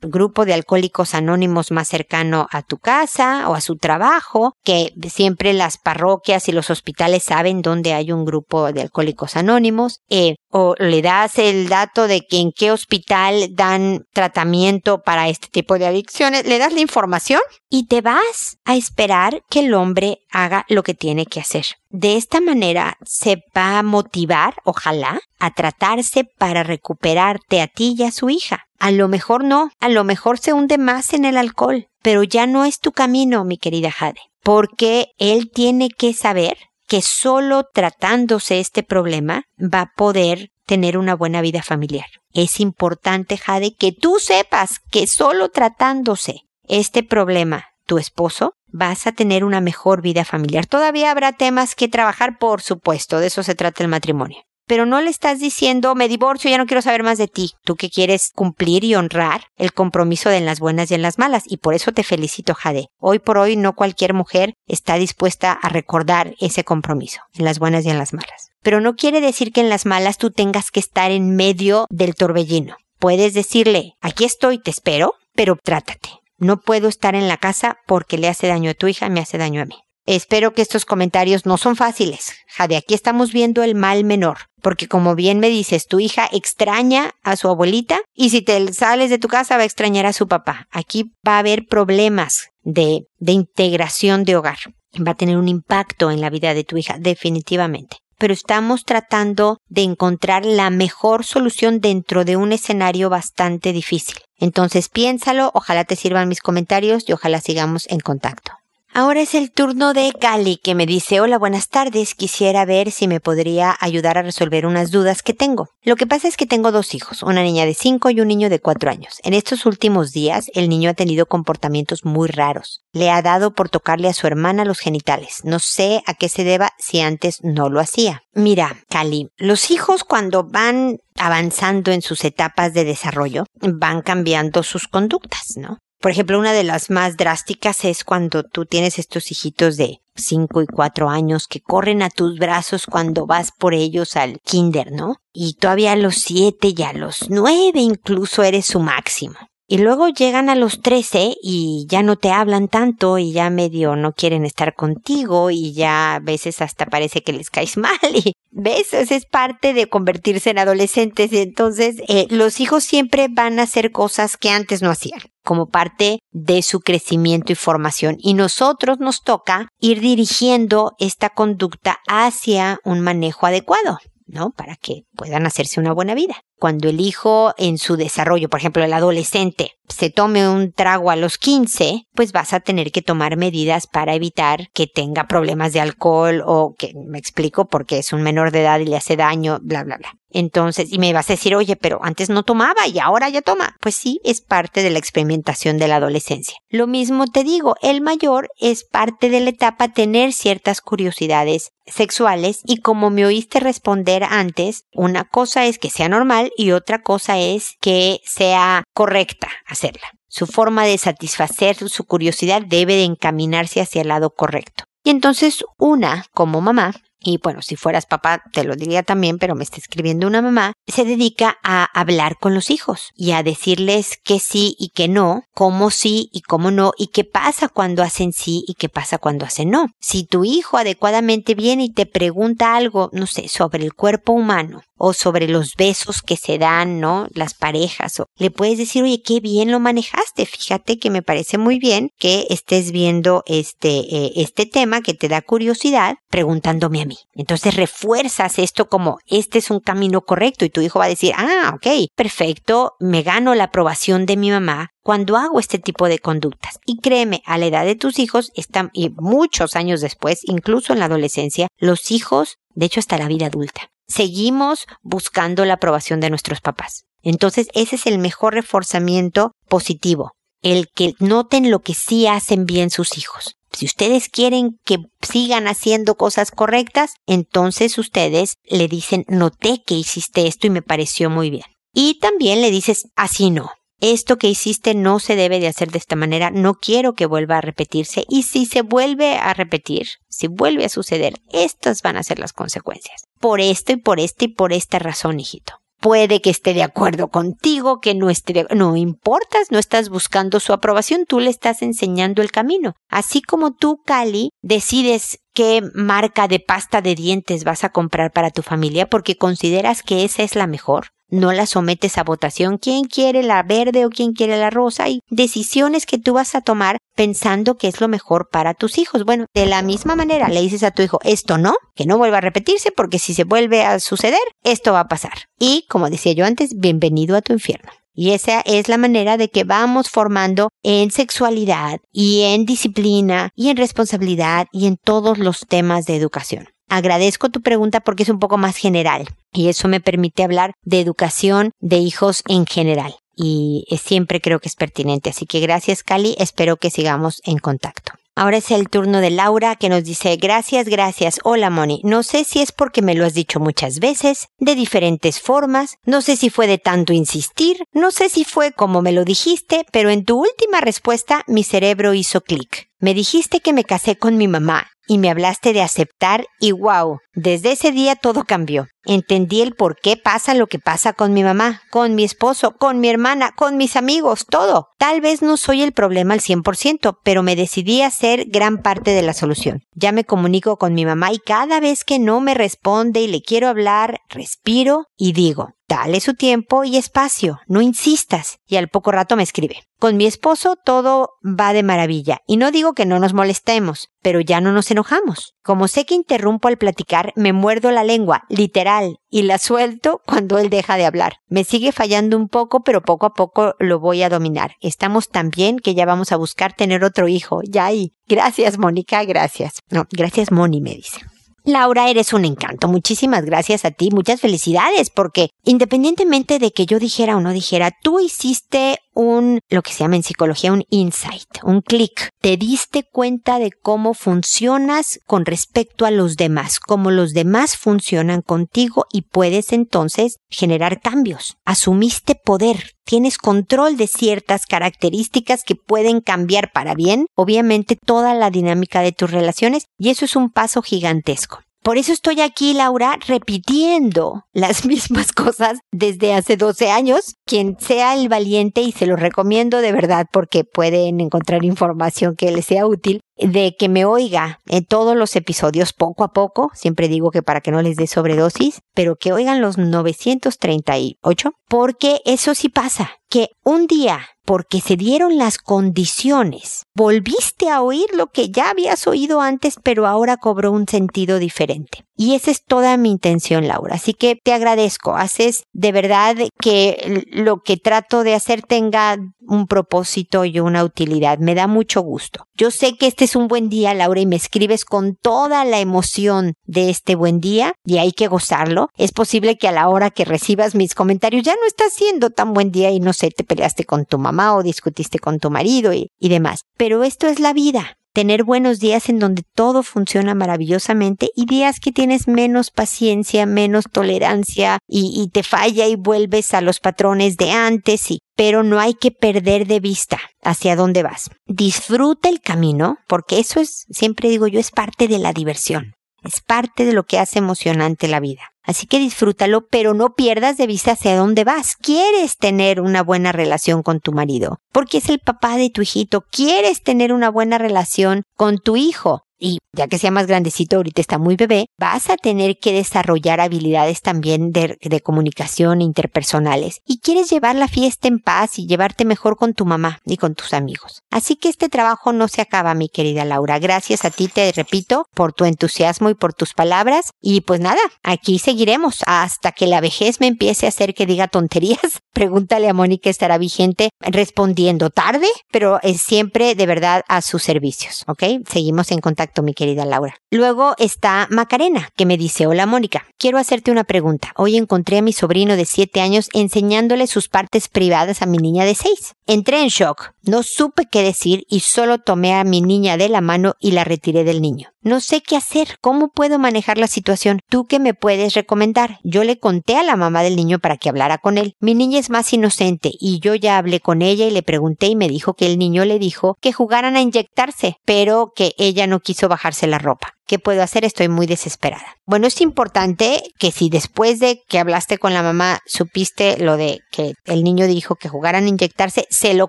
grupo 0.00 0.44
de 0.44 0.54
alcohólicos 0.54 1.12
anónimos 1.12 1.72
más 1.72 1.88
cercano 1.88 2.46
a 2.52 2.62
tu 2.62 2.78
casa 2.78 3.48
o 3.48 3.56
a 3.56 3.60
su 3.60 3.74
trabajo, 3.74 4.54
que 4.62 4.94
siempre 5.10 5.52
las 5.52 5.76
parroquias 5.76 6.48
y 6.48 6.52
los 6.52 6.70
hospitales 6.70 7.24
saben 7.24 7.60
dónde 7.60 7.94
hay 7.94 8.12
un 8.12 8.24
grupo 8.24 8.72
de 8.72 8.82
alcohólicos 8.82 9.36
anónimos, 9.36 10.02
eh, 10.08 10.36
o 10.52 10.74
le 10.78 11.00
das 11.00 11.38
el 11.38 11.68
dato 11.68 12.06
de 12.06 12.20
que 12.20 12.38
en 12.38 12.52
qué 12.52 12.70
hospital 12.70 13.54
dan 13.54 14.04
tratamiento 14.12 15.00
para 15.00 15.28
este 15.28 15.48
tipo 15.48 15.78
de 15.78 15.86
adicciones, 15.86 16.46
le 16.46 16.58
das 16.58 16.74
la 16.74 16.80
información 16.80 17.40
y 17.70 17.86
te 17.86 18.02
vas 18.02 18.58
a 18.66 18.76
esperar 18.76 19.42
que 19.48 19.60
el 19.60 19.72
hombre 19.72 20.18
haga 20.30 20.66
lo 20.68 20.82
que 20.82 20.92
tiene 20.92 21.24
que 21.24 21.40
hacer. 21.40 21.64
De 21.88 22.16
esta 22.16 22.42
manera 22.42 22.98
se 23.02 23.42
va 23.56 23.78
a 23.78 23.82
motivar, 23.82 24.54
ojalá, 24.64 25.20
a 25.38 25.52
tratarse 25.52 26.24
para 26.24 26.62
recuperarte 26.62 27.62
a 27.62 27.66
ti 27.66 27.94
y 27.98 28.02
a 28.02 28.12
su 28.12 28.28
hija. 28.28 28.64
A 28.78 28.90
lo 28.90 29.08
mejor 29.08 29.44
no, 29.44 29.70
a 29.80 29.88
lo 29.88 30.04
mejor 30.04 30.38
se 30.38 30.52
hunde 30.52 30.76
más 30.76 31.14
en 31.14 31.24
el 31.24 31.38
alcohol, 31.38 31.86
pero 32.02 32.24
ya 32.24 32.46
no 32.46 32.66
es 32.66 32.78
tu 32.78 32.92
camino, 32.92 33.44
mi 33.44 33.56
querida 33.56 33.90
Jade, 33.90 34.20
porque 34.42 35.06
él 35.18 35.50
tiene 35.50 35.88
que 35.88 36.12
saber 36.12 36.58
que 36.92 37.00
solo 37.00 37.64
tratándose 37.72 38.60
este 38.60 38.82
problema 38.82 39.44
va 39.58 39.80
a 39.80 39.92
poder 39.96 40.50
tener 40.66 40.98
una 40.98 41.16
buena 41.16 41.40
vida 41.40 41.62
familiar. 41.62 42.04
Es 42.34 42.60
importante, 42.60 43.38
Jade, 43.38 43.74
que 43.74 43.92
tú 43.92 44.18
sepas 44.18 44.78
que 44.90 45.06
solo 45.06 45.48
tratándose 45.48 46.42
este 46.68 47.02
problema, 47.02 47.64
tu 47.86 47.96
esposo, 47.96 48.56
vas 48.66 49.06
a 49.06 49.12
tener 49.12 49.42
una 49.42 49.62
mejor 49.62 50.02
vida 50.02 50.26
familiar. 50.26 50.66
Todavía 50.66 51.10
habrá 51.10 51.32
temas 51.32 51.74
que 51.74 51.88
trabajar, 51.88 52.36
por 52.38 52.60
supuesto, 52.60 53.20
de 53.20 53.28
eso 53.28 53.42
se 53.42 53.54
trata 53.54 53.82
el 53.82 53.88
matrimonio 53.88 54.42
pero 54.72 54.86
no 54.86 55.02
le 55.02 55.10
estás 55.10 55.38
diciendo 55.38 55.94
me 55.94 56.08
divorcio, 56.08 56.50
ya 56.50 56.56
no 56.56 56.64
quiero 56.64 56.80
saber 56.80 57.02
más 57.02 57.18
de 57.18 57.28
ti. 57.28 57.50
Tú 57.62 57.76
que 57.76 57.90
quieres 57.90 58.30
cumplir 58.34 58.84
y 58.84 58.94
honrar 58.94 59.42
el 59.58 59.74
compromiso 59.74 60.30
de 60.30 60.38
en 60.38 60.46
las 60.46 60.60
buenas 60.60 60.90
y 60.90 60.94
en 60.94 61.02
las 61.02 61.18
malas. 61.18 61.42
Y 61.46 61.58
por 61.58 61.74
eso 61.74 61.92
te 61.92 62.02
felicito, 62.02 62.54
Jade. 62.54 62.88
Hoy 62.98 63.18
por 63.18 63.36
hoy 63.36 63.54
no 63.56 63.74
cualquier 63.74 64.14
mujer 64.14 64.54
está 64.66 64.94
dispuesta 64.94 65.52
a 65.52 65.68
recordar 65.68 66.36
ese 66.40 66.64
compromiso, 66.64 67.20
en 67.34 67.44
las 67.44 67.58
buenas 67.58 67.84
y 67.84 67.90
en 67.90 67.98
las 67.98 68.14
malas. 68.14 68.48
Pero 68.62 68.80
no 68.80 68.94
quiere 68.94 69.20
decir 69.20 69.52
que 69.52 69.60
en 69.60 69.68
las 69.68 69.84
malas 69.84 70.16
tú 70.16 70.30
tengas 70.30 70.70
que 70.70 70.80
estar 70.80 71.10
en 71.10 71.36
medio 71.36 71.86
del 71.90 72.14
torbellino. 72.14 72.76
Puedes 72.98 73.34
decirle, 73.34 73.96
aquí 74.00 74.24
estoy, 74.24 74.58
te 74.58 74.70
espero, 74.70 75.16
pero 75.34 75.58
trátate. 75.62 76.08
No 76.38 76.56
puedo 76.56 76.88
estar 76.88 77.14
en 77.14 77.28
la 77.28 77.36
casa 77.36 77.76
porque 77.86 78.16
le 78.16 78.28
hace 78.28 78.46
daño 78.46 78.70
a 78.70 78.74
tu 78.74 78.88
hija, 78.88 79.10
me 79.10 79.20
hace 79.20 79.36
daño 79.36 79.60
a 79.60 79.66
mí. 79.66 79.76
Espero 80.04 80.52
que 80.52 80.62
estos 80.62 80.84
comentarios 80.84 81.46
no 81.46 81.56
son 81.56 81.76
fáciles. 81.76 82.32
Jade, 82.48 82.76
aquí 82.76 82.92
estamos 82.94 83.32
viendo 83.32 83.62
el 83.62 83.76
mal 83.76 84.02
menor, 84.02 84.38
porque 84.60 84.88
como 84.88 85.14
bien 85.14 85.38
me 85.38 85.48
dices, 85.48 85.86
tu 85.86 86.00
hija 86.00 86.28
extraña 86.32 87.12
a 87.22 87.36
su 87.36 87.48
abuelita 87.48 88.00
y 88.12 88.30
si 88.30 88.42
te 88.42 88.72
sales 88.72 89.10
de 89.10 89.18
tu 89.18 89.28
casa 89.28 89.56
va 89.56 89.62
a 89.62 89.66
extrañar 89.66 90.06
a 90.06 90.12
su 90.12 90.26
papá. 90.26 90.66
Aquí 90.72 91.12
va 91.26 91.36
a 91.36 91.38
haber 91.38 91.66
problemas 91.66 92.48
de, 92.62 93.02
de 93.18 93.32
integración 93.32 94.24
de 94.24 94.34
hogar. 94.34 94.58
Va 94.96 95.12
a 95.12 95.16
tener 95.16 95.36
un 95.36 95.46
impacto 95.46 96.10
en 96.10 96.20
la 96.20 96.30
vida 96.30 96.52
de 96.52 96.64
tu 96.64 96.76
hija, 96.76 96.96
definitivamente. 96.98 97.98
Pero 98.18 98.34
estamos 98.34 98.84
tratando 98.84 99.58
de 99.68 99.82
encontrar 99.82 100.44
la 100.44 100.70
mejor 100.70 101.24
solución 101.24 101.80
dentro 101.80 102.24
de 102.24 102.36
un 102.36 102.52
escenario 102.52 103.08
bastante 103.08 103.72
difícil. 103.72 104.16
Entonces 104.36 104.88
piénsalo, 104.88 105.52
ojalá 105.54 105.84
te 105.84 105.94
sirvan 105.94 106.28
mis 106.28 106.40
comentarios 106.40 107.04
y 107.08 107.12
ojalá 107.12 107.40
sigamos 107.40 107.86
en 107.88 108.00
contacto. 108.00 108.52
Ahora 108.94 109.22
es 109.22 109.34
el 109.34 109.50
turno 109.50 109.94
de 109.94 110.12
Cali, 110.12 110.58
que 110.58 110.74
me 110.74 110.84
dice, 110.84 111.22
hola, 111.22 111.38
buenas 111.38 111.70
tardes, 111.70 112.14
quisiera 112.14 112.66
ver 112.66 112.90
si 112.90 113.08
me 113.08 113.20
podría 113.20 113.74
ayudar 113.80 114.18
a 114.18 114.22
resolver 114.22 114.66
unas 114.66 114.90
dudas 114.90 115.22
que 115.22 115.32
tengo. 115.32 115.70
Lo 115.82 115.96
que 115.96 116.06
pasa 116.06 116.28
es 116.28 116.36
que 116.36 116.44
tengo 116.44 116.72
dos 116.72 116.94
hijos, 116.94 117.22
una 117.22 117.42
niña 117.42 117.64
de 117.64 117.72
5 117.72 118.10
y 118.10 118.20
un 118.20 118.28
niño 118.28 118.50
de 118.50 118.60
4 118.60 118.90
años. 118.90 119.14
En 119.24 119.32
estos 119.32 119.64
últimos 119.64 120.12
días, 120.12 120.50
el 120.52 120.68
niño 120.68 120.90
ha 120.90 120.94
tenido 120.94 121.24
comportamientos 121.24 122.04
muy 122.04 122.28
raros. 122.28 122.82
Le 122.92 123.10
ha 123.10 123.22
dado 123.22 123.54
por 123.54 123.70
tocarle 123.70 124.10
a 124.10 124.12
su 124.12 124.26
hermana 124.26 124.66
los 124.66 124.80
genitales. 124.80 125.40
No 125.42 125.58
sé 125.58 126.02
a 126.04 126.12
qué 126.12 126.28
se 126.28 126.44
deba 126.44 126.72
si 126.78 127.00
antes 127.00 127.38
no 127.42 127.70
lo 127.70 127.80
hacía. 127.80 128.20
Mira, 128.34 128.84
Cali, 128.90 129.28
los 129.38 129.70
hijos 129.70 130.04
cuando 130.04 130.44
van 130.44 130.98
avanzando 131.16 131.92
en 131.92 132.02
sus 132.02 132.26
etapas 132.26 132.74
de 132.74 132.84
desarrollo, 132.84 133.46
van 133.58 134.02
cambiando 134.02 134.62
sus 134.62 134.86
conductas, 134.86 135.56
¿no? 135.56 135.78
Por 136.02 136.10
ejemplo, 136.10 136.40
una 136.40 136.52
de 136.52 136.64
las 136.64 136.90
más 136.90 137.16
drásticas 137.16 137.84
es 137.84 138.02
cuando 138.02 138.42
tú 138.42 138.66
tienes 138.66 138.98
estos 138.98 139.30
hijitos 139.30 139.76
de 139.76 140.00
5 140.16 140.62
y 140.62 140.66
4 140.66 141.08
años 141.08 141.46
que 141.46 141.60
corren 141.60 142.02
a 142.02 142.10
tus 142.10 142.40
brazos 142.40 142.86
cuando 142.86 143.24
vas 143.24 143.52
por 143.56 143.72
ellos 143.72 144.16
al 144.16 144.40
kinder, 144.40 144.90
¿no? 144.90 145.18
Y 145.32 145.54
todavía 145.54 145.92
a 145.92 145.96
los 145.96 146.16
7 146.16 146.74
y 146.76 146.82
a 146.82 146.92
los 146.92 147.30
9 147.30 147.78
incluso 147.78 148.42
eres 148.42 148.66
su 148.66 148.80
máximo. 148.80 149.36
Y 149.68 149.78
luego 149.78 150.08
llegan 150.08 150.48
a 150.48 150.56
los 150.56 150.82
13 150.82 151.36
y 151.40 151.86
ya 151.88 152.02
no 152.02 152.16
te 152.16 152.32
hablan 152.32 152.66
tanto 152.66 153.18
y 153.18 153.30
ya 153.30 153.48
medio 153.48 153.94
no 153.94 154.12
quieren 154.12 154.44
estar 154.44 154.74
contigo 154.74 155.52
y 155.52 155.72
ya 155.72 156.16
a 156.16 156.18
veces 156.18 156.60
hasta 156.62 156.86
parece 156.86 157.22
que 157.22 157.32
les 157.32 157.48
caes 157.48 157.76
mal 157.76 157.96
y 158.12 158.32
ves, 158.50 158.92
Esa 158.92 159.14
es 159.14 159.24
parte 159.24 159.72
de 159.72 159.88
convertirse 159.88 160.50
en 160.50 160.58
adolescentes. 160.58 161.32
Entonces, 161.32 162.02
eh, 162.08 162.26
los 162.28 162.58
hijos 162.58 162.82
siempre 162.82 163.28
van 163.30 163.60
a 163.60 163.62
hacer 163.62 163.92
cosas 163.92 164.36
que 164.36 164.50
antes 164.50 164.82
no 164.82 164.90
hacían 164.90 165.20
como 165.42 165.66
parte 165.66 166.18
de 166.30 166.62
su 166.62 166.80
crecimiento 166.80 167.52
y 167.52 167.56
formación. 167.56 168.16
Y 168.18 168.34
nosotros 168.34 168.98
nos 169.00 169.22
toca 169.22 169.68
ir 169.80 170.00
dirigiendo 170.00 170.92
esta 170.98 171.30
conducta 171.30 171.98
hacia 172.08 172.78
un 172.84 173.00
manejo 173.00 173.46
adecuado. 173.46 173.98
¿no? 174.26 174.50
Para 174.50 174.76
que 174.76 175.02
puedan 175.14 175.46
hacerse 175.46 175.78
una 175.78 175.92
buena 175.92 176.14
vida. 176.14 176.36
Cuando 176.62 176.88
el 176.88 177.00
hijo 177.00 177.54
en 177.58 177.76
su 177.76 177.96
desarrollo, 177.96 178.48
por 178.48 178.60
ejemplo, 178.60 178.84
el 178.84 178.92
adolescente, 178.92 179.72
se 179.88 180.10
tome 180.10 180.48
un 180.48 180.72
trago 180.72 181.10
a 181.10 181.16
los 181.16 181.36
15, 181.36 182.06
pues 182.14 182.30
vas 182.30 182.52
a 182.52 182.60
tener 182.60 182.92
que 182.92 183.02
tomar 183.02 183.36
medidas 183.36 183.88
para 183.88 184.14
evitar 184.14 184.68
que 184.72 184.86
tenga 184.86 185.26
problemas 185.26 185.72
de 185.72 185.80
alcohol 185.80 186.40
o 186.46 186.76
que 186.78 186.92
me 186.94 187.18
explico 187.18 187.66
porque 187.66 187.98
es 187.98 188.12
un 188.12 188.22
menor 188.22 188.52
de 188.52 188.60
edad 188.60 188.78
y 188.78 188.84
le 188.84 188.96
hace 188.96 189.16
daño, 189.16 189.58
bla, 189.60 189.82
bla, 189.82 189.96
bla. 189.96 190.12
Entonces, 190.34 190.90
y 190.90 190.98
me 190.98 191.12
vas 191.12 191.28
a 191.28 191.34
decir, 191.34 191.54
oye, 191.54 191.76
pero 191.76 192.00
antes 192.02 192.30
no 192.30 192.42
tomaba 192.42 192.86
y 192.86 192.98
ahora 192.98 193.28
ya 193.28 193.42
toma. 193.42 193.76
Pues 193.80 193.96
sí, 193.96 194.20
es 194.24 194.40
parte 194.40 194.82
de 194.82 194.90
la 194.90 194.98
experimentación 194.98 195.78
de 195.78 195.88
la 195.88 195.96
adolescencia. 195.96 196.56
Lo 196.70 196.86
mismo 196.86 197.26
te 197.26 197.44
digo, 197.44 197.74
el 197.82 198.00
mayor 198.00 198.48
es 198.58 198.84
parte 198.84 199.28
de 199.28 199.40
la 199.40 199.50
etapa 199.50 199.88
tener 199.88 200.32
ciertas 200.32 200.80
curiosidades 200.80 201.72
sexuales 201.86 202.60
y 202.64 202.78
como 202.78 203.10
me 203.10 203.26
oíste 203.26 203.60
responder 203.60 204.24
antes, 204.24 204.84
una 204.94 205.24
cosa 205.24 205.66
es 205.66 205.78
que 205.78 205.90
sea 205.90 206.08
normal 206.08 206.51
y 206.56 206.72
otra 206.72 207.02
cosa 207.02 207.38
es 207.38 207.76
que 207.80 208.20
sea 208.24 208.84
correcta 208.94 209.48
hacerla. 209.66 210.12
Su 210.28 210.46
forma 210.46 210.84
de 210.84 210.96
satisfacer 210.98 211.76
su 211.76 212.04
curiosidad 212.04 212.62
debe 212.62 212.94
de 212.94 213.04
encaminarse 213.04 213.80
hacia 213.80 214.02
el 214.02 214.08
lado 214.08 214.30
correcto. 214.30 214.84
Y 215.04 215.10
entonces 215.10 215.64
una, 215.78 216.26
como 216.32 216.60
mamá, 216.60 216.94
y 217.24 217.38
bueno, 217.42 217.62
si 217.62 217.76
fueras 217.76 218.06
papá 218.06 218.42
te 218.52 218.64
lo 218.64 218.76
diría 218.76 219.02
también, 219.02 219.38
pero 219.38 219.54
me 219.54 219.64
está 219.64 219.78
escribiendo 219.78 220.26
una 220.26 220.42
mamá, 220.42 220.72
se 220.86 221.04
dedica 221.04 221.58
a 221.62 221.84
hablar 221.98 222.36
con 222.40 222.54
los 222.54 222.70
hijos 222.70 223.10
y 223.14 223.32
a 223.32 223.42
decirles 223.42 224.18
que 224.24 224.38
sí 224.38 224.76
y 224.78 224.90
que 224.90 225.08
no, 225.08 225.44
cómo 225.54 225.90
sí 225.90 226.28
y 226.32 226.42
cómo 226.42 226.70
no, 226.70 226.92
y 226.96 227.08
qué 227.08 227.24
pasa 227.24 227.68
cuando 227.68 228.02
hacen 228.02 228.32
sí 228.32 228.64
y 228.66 228.74
qué 228.74 228.88
pasa 228.88 229.18
cuando 229.18 229.44
hacen 229.44 229.70
no. 229.70 229.86
Si 230.00 230.24
tu 230.24 230.44
hijo 230.44 230.78
adecuadamente 230.78 231.54
viene 231.54 231.84
y 231.84 231.92
te 231.92 232.06
pregunta 232.06 232.76
algo, 232.76 233.10
no 233.12 233.26
sé, 233.26 233.48
sobre 233.48 233.84
el 233.84 233.94
cuerpo 233.94 234.32
humano, 234.32 234.82
o 235.04 235.12
sobre 235.14 235.48
los 235.48 235.74
besos 235.74 236.22
que 236.22 236.36
se 236.36 236.58
dan, 236.58 237.00
¿no? 237.00 237.26
Las 237.34 237.54
parejas, 237.54 238.20
o 238.20 238.26
le 238.36 238.52
puedes 238.52 238.78
decir, 238.78 239.02
oye, 239.02 239.20
qué 239.20 239.40
bien 239.40 239.72
lo 239.72 239.80
manejaste, 239.80 240.46
fíjate 240.46 241.00
que 241.00 241.10
me 241.10 241.22
parece 241.22 241.58
muy 241.58 241.80
bien 241.80 242.10
que 242.20 242.46
estés 242.50 242.92
viendo 242.92 243.42
este, 243.46 243.88
eh, 243.88 244.32
este 244.36 244.64
tema 244.64 245.00
que 245.00 245.14
te 245.14 245.26
da 245.26 245.42
curiosidad 245.42 246.14
preguntándome 246.30 247.02
a 247.02 247.06
mí. 247.06 247.11
Entonces 247.34 247.76
refuerzas 247.76 248.58
esto 248.58 248.88
como, 248.88 249.18
este 249.26 249.58
es 249.58 249.70
un 249.70 249.80
camino 249.80 250.22
correcto 250.22 250.64
y 250.64 250.70
tu 250.70 250.80
hijo 250.80 250.98
va 250.98 251.06
a 251.06 251.08
decir, 251.08 251.32
ah, 251.36 251.72
ok, 251.74 252.08
perfecto, 252.14 252.94
me 253.00 253.22
gano 253.22 253.54
la 253.54 253.64
aprobación 253.64 254.26
de 254.26 254.36
mi 254.36 254.50
mamá 254.50 254.90
cuando 255.02 255.36
hago 255.36 255.60
este 255.60 255.78
tipo 255.78 256.08
de 256.08 256.18
conductas. 256.18 256.78
Y 256.86 256.98
créeme, 256.98 257.42
a 257.46 257.58
la 257.58 257.66
edad 257.66 257.84
de 257.84 257.96
tus 257.96 258.18
hijos, 258.18 258.52
están, 258.54 258.90
y 258.92 259.10
muchos 259.16 259.76
años 259.76 260.00
después, 260.00 260.40
incluso 260.44 260.92
en 260.92 261.00
la 261.00 261.06
adolescencia, 261.06 261.68
los 261.78 262.10
hijos, 262.10 262.56
de 262.74 262.86
hecho 262.86 263.00
hasta 263.00 263.18
la 263.18 263.28
vida 263.28 263.46
adulta, 263.46 263.90
seguimos 264.06 264.86
buscando 265.02 265.64
la 265.64 265.74
aprobación 265.74 266.20
de 266.20 266.30
nuestros 266.30 266.60
papás. 266.60 267.04
Entonces, 267.22 267.68
ese 267.74 267.96
es 267.96 268.06
el 268.06 268.18
mejor 268.18 268.54
reforzamiento 268.54 269.52
positivo, 269.68 270.32
el 270.60 270.88
que 270.88 271.14
noten 271.18 271.70
lo 271.70 271.80
que 271.80 271.94
sí 271.94 272.26
hacen 272.26 272.66
bien 272.66 272.90
sus 272.90 273.16
hijos. 273.16 273.56
Si 273.72 273.86
ustedes 273.86 274.28
quieren 274.28 274.78
que 274.84 274.98
sigan 275.22 275.66
haciendo 275.66 276.14
cosas 276.16 276.50
correctas, 276.50 277.14
entonces 277.26 277.98
ustedes 277.98 278.56
le 278.64 278.88
dicen, 278.88 279.24
noté 279.28 279.82
que 279.84 279.94
hiciste 279.94 280.46
esto 280.46 280.66
y 280.66 280.70
me 280.70 280.82
pareció 280.82 281.30
muy 281.30 281.50
bien. 281.50 281.64
Y 281.94 282.18
también 282.20 282.60
le 282.60 282.70
dices, 282.70 283.08
así 283.16 283.50
no. 283.50 283.70
Esto 284.00 284.36
que 284.36 284.48
hiciste 284.48 284.94
no 284.94 285.20
se 285.20 285.36
debe 285.36 285.60
de 285.60 285.68
hacer 285.68 285.90
de 285.90 285.98
esta 285.98 286.16
manera, 286.16 286.50
no 286.50 286.74
quiero 286.74 287.14
que 287.14 287.26
vuelva 287.26 287.58
a 287.58 287.60
repetirse 287.60 288.24
y 288.28 288.42
si 288.42 288.66
se 288.66 288.82
vuelve 288.82 289.36
a 289.36 289.54
repetir, 289.54 290.08
si 290.28 290.48
vuelve 290.48 290.84
a 290.84 290.88
suceder, 290.88 291.34
estas 291.52 292.02
van 292.02 292.16
a 292.16 292.24
ser 292.24 292.40
las 292.40 292.52
consecuencias 292.52 293.22
por 293.42 293.60
esto 293.60 293.92
y 293.92 293.96
por 293.96 294.20
esta 294.20 294.44
y 294.44 294.48
por 294.48 294.72
esta 294.72 295.00
razón, 295.00 295.40
hijito. 295.40 295.81
Puede 296.02 296.42
que 296.42 296.50
esté 296.50 296.74
de 296.74 296.82
acuerdo 296.82 297.28
contigo, 297.28 298.00
que 298.00 298.14
no 298.14 298.28
esté, 298.28 298.66
no 298.74 298.96
importas, 298.96 299.70
no 299.70 299.78
estás 299.78 300.10
buscando 300.10 300.58
su 300.60 300.72
aprobación, 300.72 301.24
tú 301.26 301.38
le 301.38 301.48
estás 301.48 301.80
enseñando 301.80 302.42
el 302.42 302.50
camino. 302.50 302.94
Así 303.08 303.40
como 303.40 303.72
tú, 303.72 304.02
Cali, 304.04 304.50
decides 304.62 305.38
qué 305.54 305.80
marca 305.94 306.48
de 306.48 306.58
pasta 306.58 307.00
de 307.00 307.14
dientes 307.14 307.64
vas 307.64 307.84
a 307.84 307.90
comprar 307.90 308.32
para 308.32 308.50
tu 308.50 308.62
familia 308.62 309.08
porque 309.08 309.36
consideras 309.36 310.02
que 310.02 310.24
esa 310.24 310.42
es 310.42 310.56
la 310.56 310.66
mejor 310.66 311.12
no 311.32 311.52
la 311.52 311.66
sometes 311.66 312.18
a 312.18 312.24
votación. 312.24 312.78
¿Quién 312.78 313.04
quiere 313.04 313.42
la 313.42 313.62
verde 313.62 314.06
o 314.06 314.10
quién 314.10 314.34
quiere 314.34 314.58
la 314.58 314.70
rosa? 314.70 315.04
Hay 315.04 315.20
decisiones 315.28 316.06
que 316.06 316.18
tú 316.18 316.34
vas 316.34 316.54
a 316.54 316.60
tomar 316.60 316.98
pensando 317.16 317.76
que 317.76 317.88
es 317.88 318.00
lo 318.00 318.06
mejor 318.06 318.48
para 318.50 318.74
tus 318.74 318.98
hijos. 318.98 319.24
Bueno, 319.24 319.46
de 319.54 319.66
la 319.66 319.82
misma 319.82 320.14
manera 320.14 320.48
le 320.48 320.60
dices 320.60 320.82
a 320.82 320.90
tu 320.90 321.02
hijo, 321.02 321.18
esto 321.24 321.58
no, 321.58 321.74
que 321.94 322.06
no 322.06 322.18
vuelva 322.18 322.38
a 322.38 322.42
repetirse 322.42 322.92
porque 322.92 323.18
si 323.18 323.34
se 323.34 323.44
vuelve 323.44 323.82
a 323.82 323.98
suceder, 323.98 324.40
esto 324.62 324.92
va 324.92 325.00
a 325.00 325.08
pasar. 325.08 325.48
Y, 325.58 325.86
como 325.88 326.10
decía 326.10 326.32
yo 326.32 326.44
antes, 326.44 326.78
bienvenido 326.78 327.36
a 327.36 327.42
tu 327.42 327.52
infierno. 327.52 327.90
Y 328.14 328.32
esa 328.32 328.60
es 328.60 328.88
la 328.88 328.98
manera 328.98 329.38
de 329.38 329.48
que 329.48 329.64
vamos 329.64 330.10
formando 330.10 330.68
en 330.82 331.10
sexualidad 331.10 332.00
y 332.12 332.42
en 332.42 332.66
disciplina 332.66 333.50
y 333.56 333.70
en 333.70 333.78
responsabilidad 333.78 334.66
y 334.70 334.86
en 334.86 334.98
todos 335.02 335.38
los 335.38 335.60
temas 335.66 336.04
de 336.04 336.16
educación. 336.16 336.68
Agradezco 336.94 337.48
tu 337.48 337.62
pregunta 337.62 338.00
porque 338.00 338.22
es 338.22 338.28
un 338.28 338.38
poco 338.38 338.58
más 338.58 338.76
general 338.76 339.26
y 339.50 339.68
eso 339.68 339.88
me 339.88 340.00
permite 340.00 340.44
hablar 340.44 340.74
de 340.82 341.00
educación 341.00 341.70
de 341.80 341.96
hijos 341.96 342.42
en 342.48 342.66
general 342.66 343.14
y 343.34 343.86
siempre 343.98 344.42
creo 344.42 344.60
que 344.60 344.68
es 344.68 344.76
pertinente. 344.76 345.30
Así 345.30 345.46
que 345.46 345.60
gracias 345.60 346.02
Cali, 346.02 346.36
espero 346.38 346.76
que 346.76 346.90
sigamos 346.90 347.40
en 347.44 347.56
contacto. 347.56 348.12
Ahora 348.36 348.58
es 348.58 348.70
el 348.70 348.90
turno 348.90 349.22
de 349.22 349.30
Laura 349.30 349.76
que 349.76 349.88
nos 349.88 350.04
dice 350.04 350.36
gracias, 350.36 350.86
gracias. 350.86 351.40
Hola 351.44 351.70
Moni, 351.70 352.02
no 352.04 352.22
sé 352.22 352.44
si 352.44 352.60
es 352.60 352.72
porque 352.72 353.00
me 353.00 353.14
lo 353.14 353.24
has 353.24 353.32
dicho 353.32 353.58
muchas 353.58 353.98
veces, 353.98 354.48
de 354.58 354.74
diferentes 354.74 355.40
formas, 355.40 355.96
no 356.04 356.20
sé 356.20 356.36
si 356.36 356.50
fue 356.50 356.66
de 356.66 356.76
tanto 356.76 357.14
insistir, 357.14 357.84
no 357.94 358.10
sé 358.10 358.28
si 358.28 358.44
fue 358.44 358.72
como 358.72 359.00
me 359.00 359.12
lo 359.12 359.24
dijiste, 359.24 359.86
pero 359.92 360.10
en 360.10 360.26
tu 360.26 360.42
última 360.42 360.82
respuesta 360.82 361.42
mi 361.46 361.64
cerebro 361.64 362.12
hizo 362.12 362.42
clic. 362.42 362.90
Me 362.98 363.14
dijiste 363.14 363.60
que 363.60 363.72
me 363.72 363.84
casé 363.84 364.16
con 364.16 364.36
mi 364.36 364.46
mamá 364.46 364.88
y 365.06 365.18
me 365.18 365.30
hablaste 365.30 365.72
de 365.72 365.82
aceptar 365.82 366.46
y 366.60 366.72
wow, 366.72 367.18
desde 367.34 367.72
ese 367.72 367.92
día 367.92 368.16
todo 368.16 368.44
cambió. 368.44 368.86
Entendí 369.04 369.62
el 369.62 369.74
por 369.74 369.96
qué 369.96 370.16
pasa 370.16 370.54
lo 370.54 370.68
que 370.68 370.78
pasa 370.78 371.12
con 371.12 371.32
mi 371.32 371.42
mamá, 371.42 371.82
con 371.90 372.14
mi 372.14 372.22
esposo, 372.22 372.76
con 372.76 373.00
mi 373.00 373.08
hermana, 373.08 373.50
con 373.56 373.76
mis 373.76 373.96
amigos, 373.96 374.46
todo. 374.48 374.88
Tal 374.98 375.20
vez 375.20 375.42
no 375.42 375.56
soy 375.56 375.82
el 375.82 375.92
problema 375.92 376.34
al 376.34 376.40
100%, 376.40 377.18
pero 377.24 377.42
me 377.42 377.56
decidí 377.56 378.02
a 378.02 378.10
ser 378.10 378.44
gran 378.46 378.78
parte 378.78 379.10
de 379.10 379.22
la 379.22 379.34
solución. 379.34 379.80
Ya 379.94 380.12
me 380.12 380.24
comunico 380.24 380.76
con 380.76 380.94
mi 380.94 381.04
mamá 381.04 381.32
y 381.32 381.38
cada 381.38 381.80
vez 381.80 382.04
que 382.04 382.20
no 382.20 382.40
me 382.40 382.54
responde 382.54 383.20
y 383.20 383.26
le 383.26 383.42
quiero 383.42 383.68
hablar, 383.68 384.20
respiro 384.28 385.06
y 385.16 385.32
digo, 385.32 385.70
Dale 385.92 386.22
su 386.22 386.32
tiempo 386.32 386.84
y 386.84 386.96
espacio, 386.96 387.60
no 387.66 387.82
insistas. 387.82 388.60
Y 388.66 388.76
al 388.76 388.88
poco 388.88 389.12
rato 389.12 389.36
me 389.36 389.42
escribe. 389.42 389.82
Con 389.98 390.16
mi 390.16 390.24
esposo 390.24 390.76
todo 390.82 391.34
va 391.44 391.74
de 391.74 391.82
maravilla. 391.82 392.38
Y 392.46 392.56
no 392.56 392.70
digo 392.70 392.94
que 392.94 393.04
no 393.04 393.18
nos 393.18 393.34
molestemos, 393.34 394.08
pero 394.22 394.40
ya 394.40 394.60
no 394.60 394.72
nos 394.72 394.90
enojamos. 394.90 395.54
Como 395.62 395.88
sé 395.88 396.06
que 396.06 396.14
interrumpo 396.14 396.68
al 396.68 396.78
platicar, 396.78 397.32
me 397.36 397.52
muerdo 397.52 397.90
la 397.90 398.04
lengua, 398.04 398.44
literal, 398.48 399.16
y 399.28 399.42
la 399.42 399.58
suelto 399.58 400.20
cuando 400.26 400.58
él 400.58 400.70
deja 400.70 400.96
de 400.96 401.04
hablar. 401.04 401.34
Me 401.48 401.64
sigue 401.64 401.92
fallando 401.92 402.36
un 402.36 402.48
poco, 402.48 402.82
pero 402.82 403.02
poco 403.02 403.26
a 403.26 403.34
poco 403.34 403.74
lo 403.78 404.00
voy 404.00 404.22
a 404.22 404.28
dominar. 404.28 404.72
Estamos 404.80 405.28
tan 405.28 405.50
bien 405.50 405.78
que 405.78 405.94
ya 405.94 406.06
vamos 406.06 406.32
a 406.32 406.36
buscar 406.36 406.74
tener 406.74 407.04
otro 407.04 407.28
hijo. 407.28 407.60
Ya 407.64 407.86
ahí. 407.86 408.12
Gracias, 408.26 408.78
Mónica, 408.78 409.24
gracias. 409.24 409.80
No, 409.90 410.06
gracias, 410.10 410.52
Moni, 410.52 410.80
me 410.80 410.94
dice. 410.94 411.20
Laura, 411.64 412.10
eres 412.10 412.32
un 412.32 412.44
encanto. 412.44 412.88
Muchísimas 412.88 413.44
gracias 413.44 413.84
a 413.84 413.92
ti. 413.92 414.10
Muchas 414.10 414.40
felicidades 414.40 415.10
porque 415.10 415.50
independientemente 415.64 416.58
de 416.58 416.72
que 416.72 416.86
yo 416.86 416.98
dijera 416.98 417.36
o 417.36 417.40
no 417.40 417.52
dijera, 417.52 417.92
tú 418.02 418.18
hiciste 418.18 418.98
un, 419.14 419.60
lo 419.68 419.82
que 419.82 419.92
se 419.92 420.00
llama 420.00 420.16
en 420.16 420.22
psicología, 420.22 420.72
un 420.72 420.84
insight, 420.90 421.48
un 421.62 421.80
clic. 421.80 422.30
Te 422.40 422.56
diste 422.56 423.04
cuenta 423.04 423.58
de 423.58 423.70
cómo 423.70 424.14
funcionas 424.14 425.20
con 425.26 425.44
respecto 425.44 426.06
a 426.06 426.10
los 426.10 426.36
demás, 426.36 426.80
cómo 426.80 427.10
los 427.10 427.32
demás 427.32 427.76
funcionan 427.76 428.42
contigo 428.42 429.06
y 429.12 429.22
puedes 429.22 429.72
entonces 429.72 430.36
generar 430.48 431.00
cambios. 431.00 431.56
Asumiste 431.64 432.34
poder, 432.34 432.92
tienes 433.04 433.38
control 433.38 433.96
de 433.96 434.06
ciertas 434.06 434.66
características 434.66 435.64
que 435.64 435.74
pueden 435.74 436.20
cambiar 436.20 436.72
para 436.72 436.94
bien, 436.94 437.26
obviamente, 437.34 437.96
toda 437.96 438.34
la 438.34 438.50
dinámica 438.50 439.00
de 439.00 439.12
tus 439.12 439.30
relaciones 439.30 439.84
y 439.98 440.10
eso 440.10 440.24
es 440.24 440.36
un 440.36 440.50
paso 440.50 440.82
gigantesco. 440.82 441.60
Por 441.82 441.98
eso 441.98 442.12
estoy 442.12 442.40
aquí, 442.40 442.74
Laura, 442.74 443.18
repitiendo 443.26 444.44
las 444.52 444.84
mismas 444.86 445.32
cosas 445.32 445.80
desde 445.90 446.32
hace 446.32 446.56
12 446.56 446.90
años. 446.90 447.34
Quien 447.44 447.76
sea 447.80 448.14
el 448.14 448.28
valiente, 448.28 448.82
y 448.82 448.92
se 448.92 449.06
lo 449.06 449.16
recomiendo 449.16 449.80
de 449.80 449.90
verdad 449.90 450.26
porque 450.32 450.62
pueden 450.64 451.20
encontrar 451.20 451.64
información 451.64 452.36
que 452.36 452.52
les 452.52 452.66
sea 452.66 452.86
útil, 452.86 453.20
de 453.36 453.76
que 453.78 453.88
me 453.88 454.04
oiga 454.04 454.60
en 454.66 454.84
todos 454.84 455.16
los 455.16 455.34
episodios 455.36 455.92
poco 455.92 456.24
a 456.24 456.32
poco, 456.32 456.70
siempre 456.74 457.08
digo 457.08 457.30
que 457.30 457.42
para 457.42 457.60
que 457.60 457.70
no 457.70 457.82
les 457.82 457.96
dé 457.96 458.06
sobredosis, 458.06 458.82
pero 458.94 459.16
que 459.16 459.32
oigan 459.32 459.60
los 459.60 459.78
938, 459.78 461.52
porque 461.68 462.20
eso 462.24 462.54
sí 462.54 462.68
pasa, 462.68 463.10
que 463.28 463.48
un 463.64 463.86
día, 463.86 464.20
porque 464.44 464.80
se 464.80 464.96
dieron 464.96 465.38
las 465.38 465.58
condiciones, 465.58 466.84
volviste 466.94 467.70
a 467.70 467.82
oír 467.82 468.06
lo 468.14 468.26
que 468.26 468.50
ya 468.50 468.70
habías 468.70 469.06
oído 469.06 469.40
antes, 469.40 469.76
pero 469.82 470.06
ahora 470.06 470.36
cobró 470.36 470.72
un 470.72 470.86
sentido 470.86 471.38
diferente. 471.38 472.04
Y 472.16 472.34
esa 472.34 472.50
es 472.50 472.64
toda 472.64 472.96
mi 472.96 473.10
intención, 473.10 473.66
Laura. 473.66 473.94
Así 473.94 474.14
que 474.14 474.38
te 474.42 474.52
agradezco. 474.52 475.16
Haces 475.16 475.64
de 475.72 475.92
verdad 475.92 476.36
que 476.60 477.24
lo 477.30 477.62
que 477.62 477.76
trato 477.76 478.22
de 478.22 478.34
hacer 478.34 478.62
tenga 478.62 479.18
un 479.40 479.66
propósito 479.66 480.44
y 480.44 480.60
una 480.60 480.84
utilidad. 480.84 481.38
Me 481.38 481.54
da 481.54 481.66
mucho 481.66 482.00
gusto. 482.00 482.46
Yo 482.54 482.70
sé 482.70 482.96
que 482.96 483.06
este 483.06 483.24
es 483.24 483.36
un 483.36 483.48
buen 483.48 483.68
día, 483.68 483.94
Laura, 483.94 484.20
y 484.20 484.26
me 484.26 484.36
escribes 484.36 484.84
con 484.84 485.16
toda 485.16 485.64
la 485.64 485.80
emoción 485.80 486.54
de 486.64 486.90
este 486.90 487.14
buen 487.14 487.40
día 487.40 487.74
y 487.84 487.98
hay 487.98 488.12
que 488.12 488.28
gozarlo. 488.28 488.88
Es 488.96 489.12
posible 489.12 489.56
que 489.58 489.68
a 489.68 489.72
la 489.72 489.88
hora 489.88 490.10
que 490.10 490.24
recibas 490.24 490.74
mis 490.74 490.94
comentarios 490.94 491.42
ya 491.42 491.54
no 491.54 491.66
está 491.66 491.84
siendo 491.90 492.30
tan 492.30 492.54
buen 492.54 492.70
día 492.70 492.90
y 492.90 493.00
no 493.00 493.12
sé, 493.12 493.30
te 493.30 493.44
peleaste 493.44 493.84
con 493.84 494.04
tu 494.04 494.18
mamá 494.18 494.54
o 494.54 494.62
discutiste 494.62 495.18
con 495.18 495.38
tu 495.38 495.50
marido 495.50 495.92
y, 495.92 496.10
y 496.18 496.28
demás. 496.28 496.62
Pero 496.76 497.04
esto 497.04 497.26
es 497.26 497.40
la 497.40 497.52
vida 497.52 497.96
tener 498.12 498.44
buenos 498.44 498.78
días 498.78 499.08
en 499.08 499.18
donde 499.18 499.42
todo 499.54 499.82
funciona 499.82 500.34
maravillosamente 500.34 501.30
y 501.34 501.46
días 501.46 501.80
que 501.80 501.92
tienes 501.92 502.28
menos 502.28 502.70
paciencia, 502.70 503.46
menos 503.46 503.86
tolerancia 503.90 504.78
y, 504.86 505.28
te 505.32 505.42
falla 505.42 505.86
y 505.86 505.96
vuelves 505.96 506.54
a 506.54 506.60
los 506.60 506.80
patrones 506.80 507.36
de 507.36 507.50
antes 507.50 508.10
y 508.10 508.18
pero 508.36 508.62
no 508.62 508.80
hay 508.80 508.94
que 508.94 509.10
perder 509.10 509.66
de 509.66 509.80
vista 509.80 510.18
hacia 510.42 510.76
dónde 510.76 511.02
vas. 511.02 511.30
Disfruta 511.46 512.28
el 512.28 512.40
camino 512.40 512.96
porque 513.06 513.38
eso 513.38 513.60
es, 513.60 513.86
siempre 513.90 514.28
digo 514.28 514.46
yo, 514.46 514.58
es 514.58 514.70
parte 514.70 515.08
de 515.08 515.18
la 515.18 515.32
diversión. 515.32 515.94
Es 516.24 516.40
parte 516.40 516.84
de 516.84 516.92
lo 516.92 517.04
que 517.04 517.18
hace 517.18 517.38
emocionante 517.38 518.08
la 518.08 518.20
vida. 518.20 518.51
Así 518.64 518.86
que 518.86 518.98
disfrútalo, 518.98 519.66
pero 519.66 519.92
no 519.94 520.14
pierdas 520.14 520.56
de 520.56 520.66
vista 520.66 520.92
hacia 520.92 521.16
dónde 521.16 521.44
vas. 521.44 521.76
Quieres 521.76 522.36
tener 522.36 522.80
una 522.80 523.02
buena 523.02 523.32
relación 523.32 523.82
con 523.82 524.00
tu 524.00 524.12
marido, 524.12 524.60
porque 524.72 524.98
es 524.98 525.08
el 525.08 525.18
papá 525.18 525.56
de 525.56 525.70
tu 525.70 525.82
hijito. 525.82 526.24
Quieres 526.30 526.82
tener 526.82 527.12
una 527.12 527.30
buena 527.30 527.58
relación 527.58 528.22
con 528.36 528.58
tu 528.58 528.76
hijo, 528.76 529.24
y 529.42 529.58
ya 529.74 529.88
que 529.88 529.98
sea 529.98 530.10
más 530.10 530.26
grandecito, 530.26 530.76
ahorita 530.76 531.00
está 531.00 531.18
muy 531.18 531.36
bebé, 531.36 531.66
vas 531.78 532.10
a 532.10 532.16
tener 532.16 532.58
que 532.58 532.72
desarrollar 532.72 533.40
habilidades 533.40 534.02
también 534.02 534.52
de, 534.52 534.78
comunicación 535.02 535.80
interpersonales. 535.80 536.80
Y 536.86 536.98
quieres 536.98 537.30
llevar 537.30 537.56
la 537.56 537.66
fiesta 537.66 538.06
en 538.06 538.20
paz 538.20 538.58
y 538.58 538.66
llevarte 538.66 539.04
mejor 539.04 539.36
con 539.36 539.54
tu 539.54 539.64
mamá 539.64 539.98
y 540.04 540.18
con 540.18 540.34
tus 540.34 540.52
amigos. 540.52 541.00
Así 541.10 541.36
que 541.36 541.48
este 541.48 541.68
trabajo 541.70 542.12
no 542.12 542.28
se 542.28 542.42
acaba, 542.42 542.74
mi 542.74 542.88
querida 542.88 543.24
Laura. 543.24 543.58
Gracias 543.58 544.04
a 544.04 544.10
ti, 544.10 544.28
te 544.28 544.52
repito, 544.52 545.06
por 545.14 545.32
tu 545.32 545.46
entusiasmo 545.46 546.10
y 546.10 546.14
por 546.14 546.34
tus 546.34 546.52
palabras. 546.52 547.10
Y 547.20 547.40
pues 547.40 547.58
nada, 547.60 547.80
aquí 548.02 548.38
seguiremos 548.38 548.98
hasta 549.06 549.52
que 549.52 549.66
la 549.66 549.80
vejez 549.80 550.20
me 550.20 550.26
empiece 550.26 550.66
a 550.66 550.68
hacer 550.68 550.94
que 550.94 551.06
diga 551.06 551.28
tonterías. 551.28 551.80
Pregúntale 552.12 552.68
a 552.68 552.74
Mónica, 552.74 553.08
estará 553.08 553.38
vigente 553.38 553.88
respondiendo 554.00 554.90
tarde, 554.90 555.26
pero 555.50 555.80
es 555.82 556.02
siempre 556.02 556.54
de 556.54 556.66
verdad 556.66 557.02
a 557.08 557.22
sus 557.22 557.42
servicios. 557.42 558.04
¿Ok? 558.06 558.22
Seguimos 558.46 558.90
en 558.92 559.00
contacto 559.00 559.31
mi 559.40 559.54
querida 559.54 559.86
Laura. 559.86 560.16
Luego 560.30 560.74
está 560.76 561.26
Macarena, 561.30 561.88
que 561.96 562.04
me 562.04 562.18
dice, 562.18 562.46
hola 562.46 562.66
Mónica, 562.66 563.06
quiero 563.16 563.38
hacerte 563.38 563.70
una 563.70 563.84
pregunta. 563.84 564.32
Hoy 564.36 564.58
encontré 564.58 564.98
a 564.98 565.02
mi 565.02 565.14
sobrino 565.14 565.56
de 565.56 565.64
7 565.64 566.02
años 566.02 566.28
enseñándole 566.34 567.06
sus 567.06 567.28
partes 567.28 567.68
privadas 567.68 568.20
a 568.20 568.26
mi 568.26 568.36
niña 568.36 568.66
de 568.66 568.74
6. 568.74 569.14
Entré 569.26 569.62
en 569.62 569.68
shock, 569.68 570.12
no 570.24 570.42
supe 570.42 570.84
qué 570.90 571.02
decir 571.02 571.44
y 571.48 571.60
solo 571.60 571.98
tomé 571.98 572.34
a 572.34 572.44
mi 572.44 572.60
niña 572.60 572.96
de 572.96 573.08
la 573.08 573.20
mano 573.22 573.54
y 573.60 573.70
la 573.70 573.84
retiré 573.84 574.24
del 574.24 574.42
niño. 574.42 574.68
No 574.84 575.00
sé 575.00 575.20
qué 575.20 575.36
hacer, 575.36 575.76
cómo 575.80 576.08
puedo 576.08 576.40
manejar 576.40 576.76
la 576.76 576.88
situación. 576.88 577.38
¿Tú 577.48 577.66
qué 577.66 577.78
me 577.78 577.94
puedes 577.94 578.34
recomendar? 578.34 578.98
Yo 579.04 579.22
le 579.22 579.38
conté 579.38 579.76
a 579.76 579.84
la 579.84 579.94
mamá 579.94 580.24
del 580.24 580.34
niño 580.34 580.58
para 580.58 580.76
que 580.76 580.88
hablara 580.88 581.18
con 581.18 581.38
él. 581.38 581.54
Mi 581.60 581.76
niña 581.76 582.00
es 582.00 582.10
más 582.10 582.32
inocente 582.32 582.90
y 582.98 583.20
yo 583.20 583.36
ya 583.36 583.58
hablé 583.58 583.78
con 583.78 584.02
ella 584.02 584.26
y 584.26 584.32
le 584.32 584.42
pregunté 584.42 584.88
y 584.88 584.96
me 584.96 585.08
dijo 585.08 585.34
que 585.34 585.46
el 585.46 585.56
niño 585.56 585.84
le 585.84 586.00
dijo 586.00 586.36
que 586.40 586.52
jugaran 586.52 586.96
a 586.96 587.00
inyectarse, 587.00 587.76
pero 587.84 588.32
que 588.34 588.54
ella 588.58 588.88
no 588.88 588.98
quiso 588.98 589.21
bajarse 589.28 589.66
la 589.66 589.78
ropa. 589.78 590.08
¿Qué 590.26 590.38
puedo 590.38 590.62
hacer? 590.62 590.84
Estoy 590.84 591.08
muy 591.08 591.26
desesperada. 591.26 591.96
Bueno, 592.06 592.26
es 592.26 592.40
importante 592.40 593.22
que 593.38 593.50
si 593.50 593.68
después 593.68 594.18
de 594.18 594.40
que 594.48 594.58
hablaste 594.58 594.98
con 594.98 595.14
la 595.14 595.22
mamá 595.22 595.60
supiste 595.66 596.38
lo 596.38 596.56
de 596.56 596.80
que 596.90 597.14
el 597.24 597.42
niño 597.42 597.66
dijo 597.66 597.96
que 597.96 598.08
jugaran 598.08 598.44
a 598.44 598.48
inyectarse, 598.48 599.06
se 599.10 599.34
lo 599.34 599.48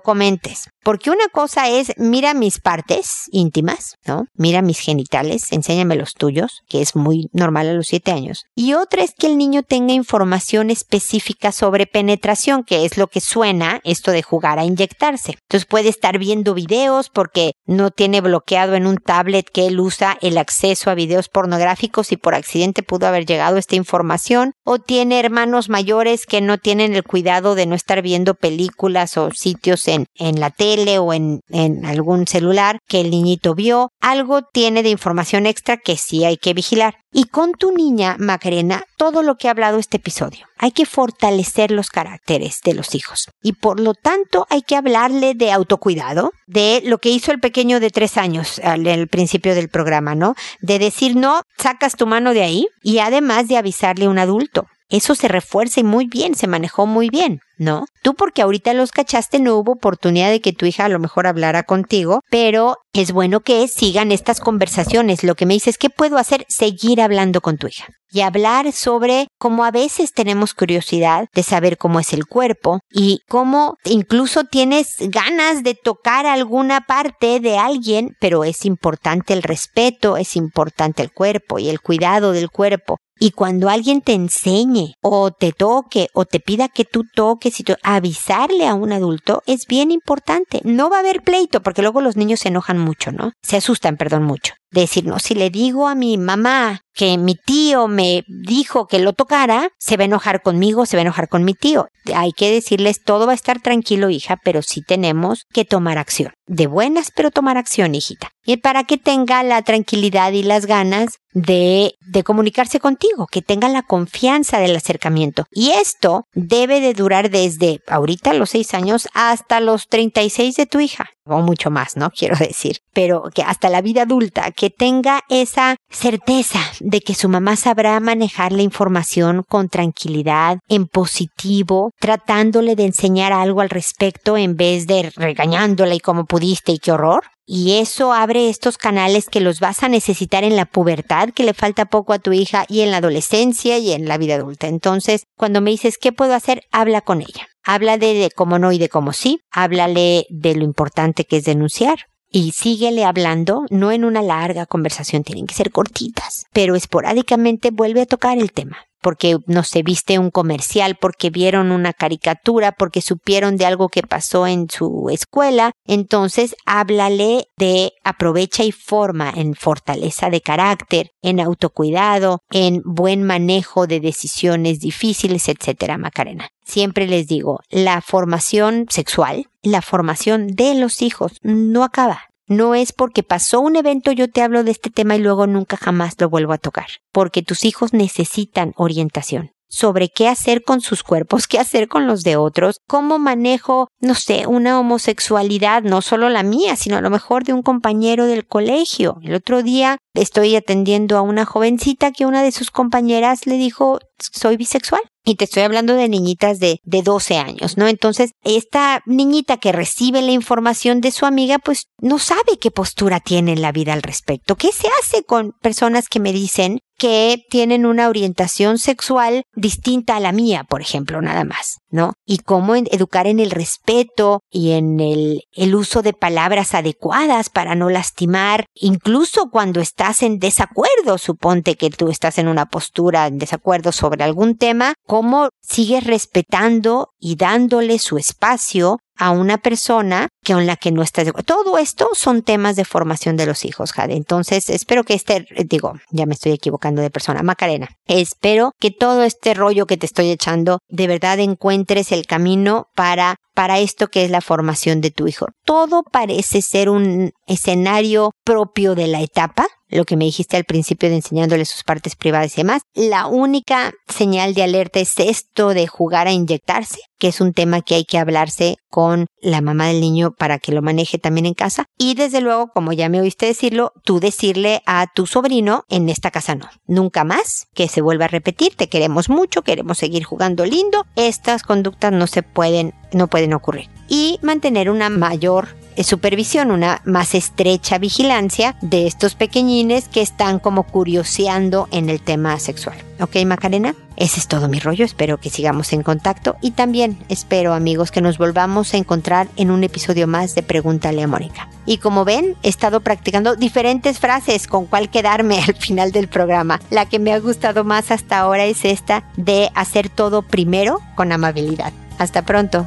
comentes. 0.00 0.68
Porque 0.82 1.10
una 1.10 1.28
cosa 1.28 1.68
es, 1.68 1.92
mira 1.96 2.34
mis 2.34 2.60
partes 2.60 3.28
íntimas, 3.30 3.96
¿no? 4.06 4.26
Mira 4.34 4.62
mis 4.62 4.80
genitales, 4.80 5.50
enséñame 5.52 5.96
los 5.96 6.12
tuyos, 6.14 6.60
que 6.68 6.82
es 6.82 6.94
muy 6.94 7.28
normal 7.32 7.68
a 7.68 7.72
los 7.72 7.86
siete 7.86 8.12
años. 8.12 8.44
Y 8.54 8.74
otra 8.74 9.02
es 9.02 9.12
que 9.18 9.26
el 9.26 9.38
niño 9.38 9.62
tenga 9.62 9.94
información 9.94 10.70
específica 10.70 11.52
sobre 11.52 11.86
penetración, 11.86 12.64
que 12.64 12.84
es 12.84 12.98
lo 12.98 13.06
que 13.06 13.20
suena 13.20 13.80
esto 13.84 14.10
de 14.10 14.22
jugar 14.22 14.58
a 14.58 14.64
inyectarse. 14.64 15.36
Entonces 15.48 15.66
puede 15.66 15.88
estar 15.88 16.18
viendo 16.18 16.52
videos 16.52 17.08
porque 17.08 17.52
no 17.64 17.90
tiene 17.90 18.20
bloqueado 18.20 18.74
en 18.74 18.86
un 18.86 18.96
tablet 18.96 19.48
que 19.50 19.66
él 19.66 19.80
usa 19.80 20.18
el 20.20 20.36
acceso 20.36 20.63
a 20.64 20.94
videos 20.94 21.28
pornográficos 21.28 22.10
y 22.10 22.16
por 22.16 22.34
accidente 22.34 22.82
pudo 22.82 23.06
haber 23.06 23.26
llegado 23.26 23.58
esta 23.58 23.76
información. 23.76 24.52
O 24.64 24.78
tiene 24.78 25.20
hermanos 25.20 25.68
mayores 25.68 26.24
que 26.24 26.40
no 26.40 26.56
tienen 26.56 26.94
el 26.94 27.04
cuidado 27.04 27.54
de 27.54 27.66
no 27.66 27.74
estar 27.74 28.00
viendo 28.00 28.34
películas 28.34 29.18
o 29.18 29.30
sitios 29.30 29.86
en, 29.88 30.06
en 30.14 30.40
la 30.40 30.50
tele 30.50 30.98
o 30.98 31.12
en, 31.12 31.40
en 31.50 31.84
algún 31.84 32.26
celular 32.26 32.78
que 32.88 33.02
el 33.02 33.10
niñito 33.10 33.54
vio, 33.54 33.90
algo 34.00 34.40
tiene 34.42 34.82
de 34.82 34.88
información 34.88 35.46
extra 35.46 35.76
que 35.76 35.96
sí 35.96 36.24
hay 36.24 36.38
que 36.38 36.54
vigilar. 36.54 36.94
Y 37.16 37.26
con 37.26 37.52
tu 37.52 37.70
niña, 37.70 38.16
Macarena, 38.18 38.82
todo 38.96 39.22
lo 39.22 39.36
que 39.36 39.46
ha 39.46 39.52
hablado 39.52 39.78
este 39.78 39.98
episodio. 39.98 40.48
Hay 40.58 40.72
que 40.72 40.84
fortalecer 40.84 41.70
los 41.70 41.88
caracteres 41.88 42.60
de 42.64 42.74
los 42.74 42.96
hijos. 42.96 43.30
Y 43.40 43.52
por 43.52 43.78
lo 43.78 43.94
tanto 43.94 44.48
hay 44.50 44.62
que 44.62 44.74
hablarle 44.74 45.34
de 45.34 45.52
autocuidado, 45.52 46.32
de 46.48 46.82
lo 46.84 46.98
que 46.98 47.10
hizo 47.10 47.30
el 47.30 47.38
pequeño 47.38 47.78
de 47.78 47.90
tres 47.90 48.16
años 48.16 48.58
al, 48.64 48.84
al 48.88 49.06
principio 49.06 49.54
del 49.54 49.68
programa, 49.68 50.16
¿no? 50.16 50.34
De 50.60 50.80
decir, 50.80 51.14
no, 51.14 51.42
sacas 51.56 51.94
tu 51.94 52.08
mano 52.08 52.34
de 52.34 52.42
ahí 52.42 52.66
y 52.82 52.98
además 52.98 53.46
de 53.46 53.58
avisarle 53.58 54.06
a 54.06 54.10
un 54.10 54.18
adulto. 54.18 54.66
Eso 54.88 55.14
se 55.14 55.28
refuerza 55.28 55.78
y 55.78 55.84
muy 55.84 56.06
bien, 56.06 56.34
se 56.34 56.48
manejó 56.48 56.84
muy 56.84 57.10
bien. 57.10 57.40
¿No? 57.58 57.86
Tú 58.02 58.14
porque 58.14 58.42
ahorita 58.42 58.74
los 58.74 58.92
cachaste 58.92 59.40
no 59.40 59.56
hubo 59.56 59.72
oportunidad 59.72 60.30
de 60.30 60.40
que 60.40 60.52
tu 60.52 60.66
hija 60.66 60.84
a 60.84 60.88
lo 60.88 60.98
mejor 60.98 61.26
hablara 61.26 61.62
contigo, 61.62 62.20
pero 62.30 62.76
es 62.92 63.12
bueno 63.12 63.40
que 63.40 63.66
sigan 63.68 64.12
estas 64.12 64.40
conversaciones. 64.40 65.24
Lo 65.24 65.34
que 65.34 65.46
me 65.46 65.54
dices, 65.54 65.78
¿qué 65.78 65.90
puedo 65.90 66.18
hacer? 66.18 66.46
Seguir 66.48 67.00
hablando 67.00 67.40
con 67.40 67.58
tu 67.58 67.66
hija 67.66 67.86
y 68.14 68.20
hablar 68.20 68.70
sobre 68.70 69.26
cómo 69.40 69.64
a 69.64 69.72
veces 69.72 70.12
tenemos 70.12 70.54
curiosidad 70.54 71.26
de 71.34 71.42
saber 71.42 71.76
cómo 71.76 71.98
es 71.98 72.12
el 72.12 72.26
cuerpo 72.26 72.78
y 72.88 73.18
cómo 73.28 73.74
incluso 73.84 74.44
tienes 74.44 74.94
ganas 75.00 75.64
de 75.64 75.74
tocar 75.74 76.24
alguna 76.24 76.82
parte 76.82 77.40
de 77.40 77.58
alguien, 77.58 78.14
pero 78.20 78.44
es 78.44 78.64
importante 78.64 79.32
el 79.32 79.42
respeto, 79.42 80.16
es 80.16 80.36
importante 80.36 81.02
el 81.02 81.12
cuerpo 81.12 81.58
y 81.58 81.68
el 81.68 81.80
cuidado 81.80 82.30
del 82.30 82.50
cuerpo. 82.50 82.98
Y 83.18 83.30
cuando 83.30 83.68
alguien 83.68 84.00
te 84.00 84.12
enseñe 84.12 84.94
o 85.02 85.30
te 85.30 85.52
toque 85.52 86.08
o 86.14 86.24
te 86.24 86.40
pida 86.40 86.68
que 86.68 86.84
tú 86.84 87.02
toques 87.14 87.43
y 87.46 87.64
avisarle 87.82 88.66
a 88.66 88.74
un 88.74 88.92
adulto 88.92 89.42
es 89.46 89.66
bien 89.66 89.90
importante. 89.90 90.60
No 90.64 90.90
va 90.90 90.96
a 90.96 91.00
haber 91.00 91.22
pleito 91.22 91.62
porque 91.62 91.82
luego 91.82 92.00
los 92.00 92.16
niños 92.16 92.40
se 92.40 92.48
enojan 92.48 92.78
mucho, 92.78 93.12
¿no? 93.12 93.32
Se 93.42 93.56
asustan, 93.56 93.96
perdón, 93.96 94.24
mucho 94.24 94.54
decir, 94.74 95.06
no, 95.06 95.18
si 95.18 95.34
le 95.34 95.48
digo 95.48 95.88
a 95.88 95.94
mi 95.94 96.18
mamá 96.18 96.80
que 96.92 97.16
mi 97.16 97.34
tío 97.34 97.88
me 97.88 98.24
dijo 98.28 98.86
que 98.86 98.98
lo 98.98 99.14
tocara, 99.14 99.68
se 99.78 99.96
va 99.96 100.02
a 100.02 100.06
enojar 100.06 100.42
conmigo, 100.42 100.86
se 100.86 100.96
va 100.96 101.00
a 101.00 101.02
enojar 101.02 101.28
con 101.28 101.44
mi 101.44 101.54
tío. 101.54 101.88
Hay 102.14 102.32
que 102.32 102.52
decirles, 102.52 103.02
todo 103.02 103.26
va 103.26 103.32
a 103.32 103.36
estar 103.36 103.60
tranquilo, 103.60 104.10
hija, 104.10 104.36
pero 104.44 104.62
sí 104.62 104.82
tenemos 104.82 105.44
que 105.52 105.64
tomar 105.64 105.98
acción. 105.98 106.32
De 106.46 106.66
buenas, 106.66 107.10
pero 107.14 107.30
tomar 107.30 107.56
acción, 107.56 107.94
hijita. 107.94 108.30
Y 108.44 108.58
para 108.58 108.84
que 108.84 108.98
tenga 108.98 109.42
la 109.42 109.62
tranquilidad 109.62 110.32
y 110.32 110.42
las 110.42 110.66
ganas 110.66 111.16
de, 111.34 111.94
de 112.00 112.22
comunicarse 112.22 112.80
contigo, 112.80 113.26
que 113.30 113.42
tenga 113.42 113.68
la 113.68 113.82
confianza 113.82 114.58
del 114.58 114.76
acercamiento. 114.76 115.44
Y 115.50 115.70
esto 115.70 116.24
debe 116.32 116.80
de 116.80 116.94
durar 116.94 117.30
desde 117.30 117.80
ahorita 117.86 118.32
los 118.32 118.50
seis 118.50 118.72
años 118.72 119.08
hasta 119.12 119.60
los 119.60 119.88
36 119.88 120.56
de 120.56 120.66
tu 120.66 120.80
hija 120.80 121.10
o 121.26 121.40
mucho 121.40 121.70
más, 121.70 121.96
¿no? 121.96 122.10
Quiero 122.16 122.36
decir, 122.36 122.78
pero 122.92 123.24
que 123.34 123.42
hasta 123.42 123.68
la 123.68 123.82
vida 123.82 124.02
adulta, 124.02 124.50
que 124.50 124.70
tenga 124.70 125.22
esa 125.28 125.76
certeza 125.90 126.60
de 126.80 127.00
que 127.00 127.14
su 127.14 127.28
mamá 127.28 127.56
sabrá 127.56 127.98
manejar 128.00 128.52
la 128.52 128.62
información 128.62 129.42
con 129.48 129.68
tranquilidad, 129.68 130.58
en 130.68 130.86
positivo, 130.86 131.90
tratándole 131.98 132.76
de 132.76 132.84
enseñar 132.84 133.32
algo 133.32 133.60
al 133.60 133.70
respecto 133.70 134.36
en 134.36 134.56
vez 134.56 134.86
de 134.86 135.12
regañándola 135.16 135.94
y 135.94 136.00
como 136.00 136.24
pudiste 136.24 136.72
y 136.72 136.78
qué 136.78 136.92
horror. 136.92 137.22
Y 137.46 137.78
eso 137.78 138.12
abre 138.12 138.48
estos 138.48 138.78
canales 138.78 139.28
que 139.28 139.40
los 139.40 139.60
vas 139.60 139.82
a 139.82 139.88
necesitar 139.88 140.44
en 140.44 140.56
la 140.56 140.64
pubertad, 140.64 141.30
que 141.30 141.44
le 141.44 141.52
falta 141.52 141.84
poco 141.84 142.12
a 142.12 142.18
tu 142.18 142.32
hija, 142.32 142.64
y 142.68 142.80
en 142.80 142.90
la 142.90 142.98
adolescencia 142.98 143.76
y 143.78 143.92
en 143.92 144.08
la 144.08 144.16
vida 144.16 144.36
adulta. 144.36 144.66
Entonces, 144.66 145.24
cuando 145.36 145.60
me 145.60 145.70
dices, 145.70 145.98
¿qué 145.98 146.12
puedo 146.12 146.34
hacer? 146.34 146.62
Habla 146.72 147.02
con 147.02 147.20
ella. 147.20 147.48
Háblale 147.62 148.14
de 148.14 148.30
cómo 148.30 148.58
no 148.58 148.72
y 148.72 148.78
de 148.78 148.88
cómo 148.88 149.12
sí. 149.12 149.40
Háblale 149.50 150.26
de 150.30 150.54
lo 150.54 150.64
importante 150.64 151.24
que 151.24 151.38
es 151.38 151.44
denunciar. 151.44 152.06
Y 152.30 152.52
síguele 152.52 153.04
hablando, 153.04 153.64
no 153.70 153.92
en 153.92 154.04
una 154.04 154.22
larga 154.22 154.66
conversación, 154.66 155.22
tienen 155.22 155.46
que 155.46 155.54
ser 155.54 155.70
cortitas, 155.70 156.46
pero 156.52 156.74
esporádicamente 156.74 157.70
vuelve 157.70 158.00
a 158.00 158.06
tocar 158.06 158.38
el 158.38 158.52
tema 158.52 158.78
porque 159.04 159.36
no 159.46 159.64
se 159.64 159.82
viste 159.82 160.18
un 160.18 160.30
comercial, 160.30 160.96
porque 160.98 161.28
vieron 161.28 161.72
una 161.72 161.92
caricatura, 161.92 162.72
porque 162.72 163.02
supieron 163.02 163.58
de 163.58 163.66
algo 163.66 163.90
que 163.90 164.02
pasó 164.02 164.46
en 164.46 164.70
su 164.70 165.10
escuela. 165.10 165.72
Entonces, 165.86 166.56
háblale 166.64 167.48
de 167.58 167.92
aprovecha 168.02 168.64
y 168.64 168.72
forma 168.72 169.30
en 169.36 169.54
fortaleza 169.54 170.30
de 170.30 170.40
carácter, 170.40 171.10
en 171.20 171.38
autocuidado, 171.38 172.38
en 172.50 172.80
buen 172.82 173.24
manejo 173.24 173.86
de 173.86 174.00
decisiones 174.00 174.80
difíciles, 174.80 175.50
etcétera, 175.50 175.98
Macarena. 175.98 176.48
Siempre 176.64 177.06
les 177.06 177.26
digo, 177.26 177.60
la 177.68 178.00
formación 178.00 178.86
sexual, 178.88 179.50
la 179.62 179.82
formación 179.82 180.46
de 180.46 180.76
los 180.76 181.02
hijos 181.02 181.32
no 181.42 181.84
acaba. 181.84 182.22
No 182.46 182.74
es 182.74 182.92
porque 182.92 183.22
pasó 183.22 183.60
un 183.60 183.76
evento 183.76 184.12
yo 184.12 184.30
te 184.30 184.42
hablo 184.42 184.64
de 184.64 184.70
este 184.70 184.90
tema 184.90 185.16
y 185.16 185.20
luego 185.20 185.46
nunca 185.46 185.76
jamás 185.76 186.14
lo 186.18 186.28
vuelvo 186.28 186.52
a 186.52 186.58
tocar, 186.58 186.86
porque 187.12 187.42
tus 187.42 187.64
hijos 187.64 187.92
necesitan 187.92 188.74
orientación 188.76 189.54
sobre 189.74 190.08
qué 190.08 190.28
hacer 190.28 190.62
con 190.62 190.80
sus 190.80 191.02
cuerpos, 191.02 191.46
qué 191.48 191.58
hacer 191.58 191.88
con 191.88 192.06
los 192.06 192.22
de 192.22 192.36
otros, 192.36 192.80
cómo 192.86 193.18
manejo, 193.18 193.88
no 194.00 194.14
sé, 194.14 194.46
una 194.46 194.78
homosexualidad, 194.78 195.82
no 195.82 196.00
solo 196.02 196.28
la 196.28 196.42
mía, 196.42 196.76
sino 196.76 196.96
a 196.96 197.00
lo 197.00 197.10
mejor 197.10 197.44
de 197.44 197.52
un 197.52 197.62
compañero 197.62 198.26
del 198.26 198.46
colegio. 198.46 199.18
El 199.22 199.34
otro 199.34 199.62
día 199.62 199.98
estoy 200.14 200.56
atendiendo 200.56 201.16
a 201.16 201.22
una 201.22 201.44
jovencita 201.44 202.12
que 202.12 202.26
una 202.26 202.42
de 202.42 202.52
sus 202.52 202.70
compañeras 202.70 203.46
le 203.46 203.56
dijo, 203.56 203.98
soy 204.18 204.56
bisexual. 204.56 205.02
Y 205.24 205.36
te 205.36 205.44
estoy 205.44 205.62
hablando 205.62 205.94
de 205.94 206.08
niñitas 206.08 206.58
de, 206.58 206.80
de 206.84 207.02
12 207.02 207.38
años, 207.38 207.78
¿no? 207.78 207.88
Entonces, 207.88 208.32
esta 208.44 209.02
niñita 209.06 209.56
que 209.56 209.72
recibe 209.72 210.20
la 210.20 210.32
información 210.32 211.00
de 211.00 211.12
su 211.12 211.24
amiga, 211.24 211.58
pues 211.58 211.88
no 211.98 212.18
sabe 212.18 212.58
qué 212.60 212.70
postura 212.70 213.20
tiene 213.20 213.52
en 213.52 213.62
la 213.62 213.72
vida 213.72 213.94
al 213.94 214.02
respecto. 214.02 214.56
¿Qué 214.56 214.70
se 214.70 214.88
hace 215.00 215.24
con 215.24 215.52
personas 215.62 216.08
que 216.08 216.20
me 216.20 216.32
dicen 216.32 216.80
que 216.96 217.44
tienen 217.50 217.86
una 217.86 218.08
orientación 218.08 218.78
sexual 218.78 219.44
distinta 219.54 220.16
a 220.16 220.20
la 220.20 220.32
mía, 220.32 220.64
por 220.68 220.80
ejemplo, 220.80 221.20
nada 221.20 221.44
más, 221.44 221.78
¿no? 221.90 222.14
Y 222.24 222.38
cómo 222.38 222.74
educar 222.74 223.26
en 223.26 223.40
el 223.40 223.50
respeto 223.50 224.40
y 224.50 224.72
en 224.72 225.00
el, 225.00 225.42
el 225.52 225.74
uso 225.74 226.02
de 226.02 226.12
palabras 226.12 226.74
adecuadas 226.74 227.50
para 227.50 227.74
no 227.74 227.90
lastimar, 227.90 228.66
incluso 228.74 229.50
cuando 229.50 229.80
estás 229.80 230.22
en 230.22 230.38
desacuerdo, 230.38 231.18
suponte 231.18 231.76
que 231.76 231.90
tú 231.90 232.08
estás 232.08 232.38
en 232.38 232.48
una 232.48 232.66
postura 232.66 233.26
en 233.26 233.38
desacuerdo 233.38 233.92
sobre 233.92 234.24
algún 234.24 234.56
tema, 234.56 234.94
cómo 235.06 235.48
sigues 235.60 236.04
respetando 236.04 237.08
y 237.18 237.36
dándole 237.36 237.98
su 237.98 238.18
espacio 238.18 238.98
a 239.16 239.30
una 239.30 239.58
persona 239.58 240.28
con 240.44 240.66
la 240.66 240.76
que 240.76 240.92
no 240.92 241.02
estás 241.02 241.24
de 241.24 241.30
acuerdo. 241.30 241.46
Todo 241.46 241.78
esto 241.78 242.10
son 242.14 242.42
temas 242.42 242.76
de 242.76 242.84
formación 242.84 243.36
de 243.36 243.46
los 243.46 243.64
hijos, 243.64 243.92
Jade. 243.92 244.14
Entonces, 244.14 244.70
espero 244.70 245.04
que 245.04 245.14
este, 245.14 245.46
digo, 245.66 245.94
ya 246.10 246.26
me 246.26 246.34
estoy 246.34 246.52
equivocando 246.52 247.02
de 247.02 247.10
persona, 247.10 247.42
Macarena. 247.42 247.88
Espero 248.06 248.72
que 248.78 248.90
todo 248.90 249.24
este 249.24 249.54
rollo 249.54 249.86
que 249.86 249.96
te 249.96 250.06
estoy 250.06 250.30
echando, 250.30 250.78
de 250.88 251.06
verdad 251.06 251.38
encuentres 251.40 252.12
el 252.12 252.26
camino 252.26 252.88
para, 252.94 253.36
para 253.54 253.78
esto 253.78 254.08
que 254.08 254.24
es 254.24 254.30
la 254.30 254.40
formación 254.40 255.00
de 255.00 255.10
tu 255.10 255.26
hijo. 255.26 255.46
Todo 255.64 256.02
parece 256.02 256.62
ser 256.62 256.88
un 256.88 257.32
escenario 257.46 258.32
propio 258.44 258.94
de 258.94 259.06
la 259.06 259.20
etapa, 259.20 259.66
lo 259.94 260.04
que 260.04 260.16
me 260.16 260.24
dijiste 260.24 260.56
al 260.56 260.64
principio 260.64 261.08
de 261.08 261.16
enseñándole 261.16 261.64
sus 261.64 261.84
partes 261.84 262.16
privadas 262.16 262.52
y 262.54 262.62
demás. 262.62 262.82
La 262.94 263.26
única 263.26 263.92
señal 264.08 264.52
de 264.52 264.64
alerta 264.64 264.98
es 264.98 265.18
esto 265.18 265.68
de 265.68 265.86
jugar 265.86 266.26
a 266.26 266.32
inyectarse, 266.32 266.98
que 267.18 267.28
es 267.28 267.40
un 267.40 267.52
tema 267.52 267.80
que 267.80 267.94
hay 267.94 268.04
que 268.04 268.18
hablarse 268.18 268.76
con 268.90 269.26
la 269.40 269.60
mamá 269.60 269.86
del 269.86 270.00
niño 270.00 270.32
para 270.32 270.58
que 270.58 270.72
lo 270.72 270.82
maneje 270.82 271.18
también 271.18 271.46
en 271.46 271.54
casa. 271.54 271.86
Y 271.96 272.14
desde 272.14 272.40
luego, 272.40 272.68
como 272.68 272.92
ya 272.92 273.08
me 273.08 273.20
oíste 273.20 273.46
decirlo, 273.46 273.92
tú 274.04 274.18
decirle 274.18 274.82
a 274.84 275.06
tu 275.14 275.26
sobrino, 275.26 275.84
en 275.88 276.08
esta 276.08 276.32
casa 276.32 276.56
no, 276.56 276.68
nunca 276.86 277.22
más 277.22 277.68
que 277.72 277.88
se 277.88 278.00
vuelva 278.00 278.24
a 278.24 278.28
repetir, 278.28 278.74
te 278.74 278.88
queremos 278.88 279.28
mucho, 279.28 279.62
queremos 279.62 279.98
seguir 279.98 280.24
jugando 280.24 280.66
lindo, 280.66 281.06
estas 281.14 281.62
conductas 281.62 282.12
no 282.12 282.26
se 282.26 282.42
pueden, 282.42 282.94
no 283.12 283.28
pueden 283.28 283.54
ocurrir. 283.54 283.88
Y 284.08 284.38
mantener 284.42 284.90
una 284.90 285.08
mayor 285.08 285.68
supervisión, 286.02 286.70
una 286.70 287.00
más 287.04 287.34
estrecha 287.34 287.98
vigilancia 287.98 288.74
de 288.80 289.06
estos 289.06 289.34
pequeñines 289.34 290.08
que 290.08 290.22
están 290.22 290.58
como 290.58 290.82
curioseando 290.84 291.88
en 291.90 292.10
el 292.10 292.20
tema 292.20 292.58
sexual. 292.58 292.96
¿Ok, 293.20 293.36
Macarena? 293.46 293.94
Ese 294.16 294.40
es 294.40 294.48
todo 294.48 294.68
mi 294.68 294.80
rollo, 294.80 295.04
espero 295.04 295.38
que 295.38 295.50
sigamos 295.50 295.92
en 295.92 296.02
contacto 296.02 296.56
y 296.60 296.72
también 296.72 297.18
espero 297.28 297.74
amigos 297.74 298.10
que 298.10 298.20
nos 298.20 298.38
volvamos 298.38 298.94
a 298.94 298.96
encontrar 298.96 299.48
en 299.56 299.70
un 299.70 299.84
episodio 299.84 300.26
más 300.26 300.54
de 300.54 300.62
Pregúntale 300.62 301.22
a 301.22 301.28
Mónica. 301.28 301.68
Y 301.86 301.98
como 301.98 302.24
ven, 302.24 302.56
he 302.62 302.68
estado 302.68 303.00
practicando 303.00 303.56
diferentes 303.56 304.18
frases 304.18 304.66
con 304.66 304.86
cuál 304.86 305.10
quedarme 305.10 305.62
al 305.68 305.74
final 305.74 306.12
del 306.12 306.28
programa. 306.28 306.80
La 306.90 307.06
que 307.06 307.18
me 307.18 307.32
ha 307.32 307.40
gustado 307.40 307.84
más 307.84 308.10
hasta 308.10 308.38
ahora 308.38 308.64
es 308.64 308.84
esta 308.84 309.24
de 309.36 309.70
hacer 309.74 310.08
todo 310.08 310.42
primero 310.42 311.00
con 311.14 311.32
amabilidad. 311.32 311.92
Hasta 312.18 312.42
pronto. 312.42 312.86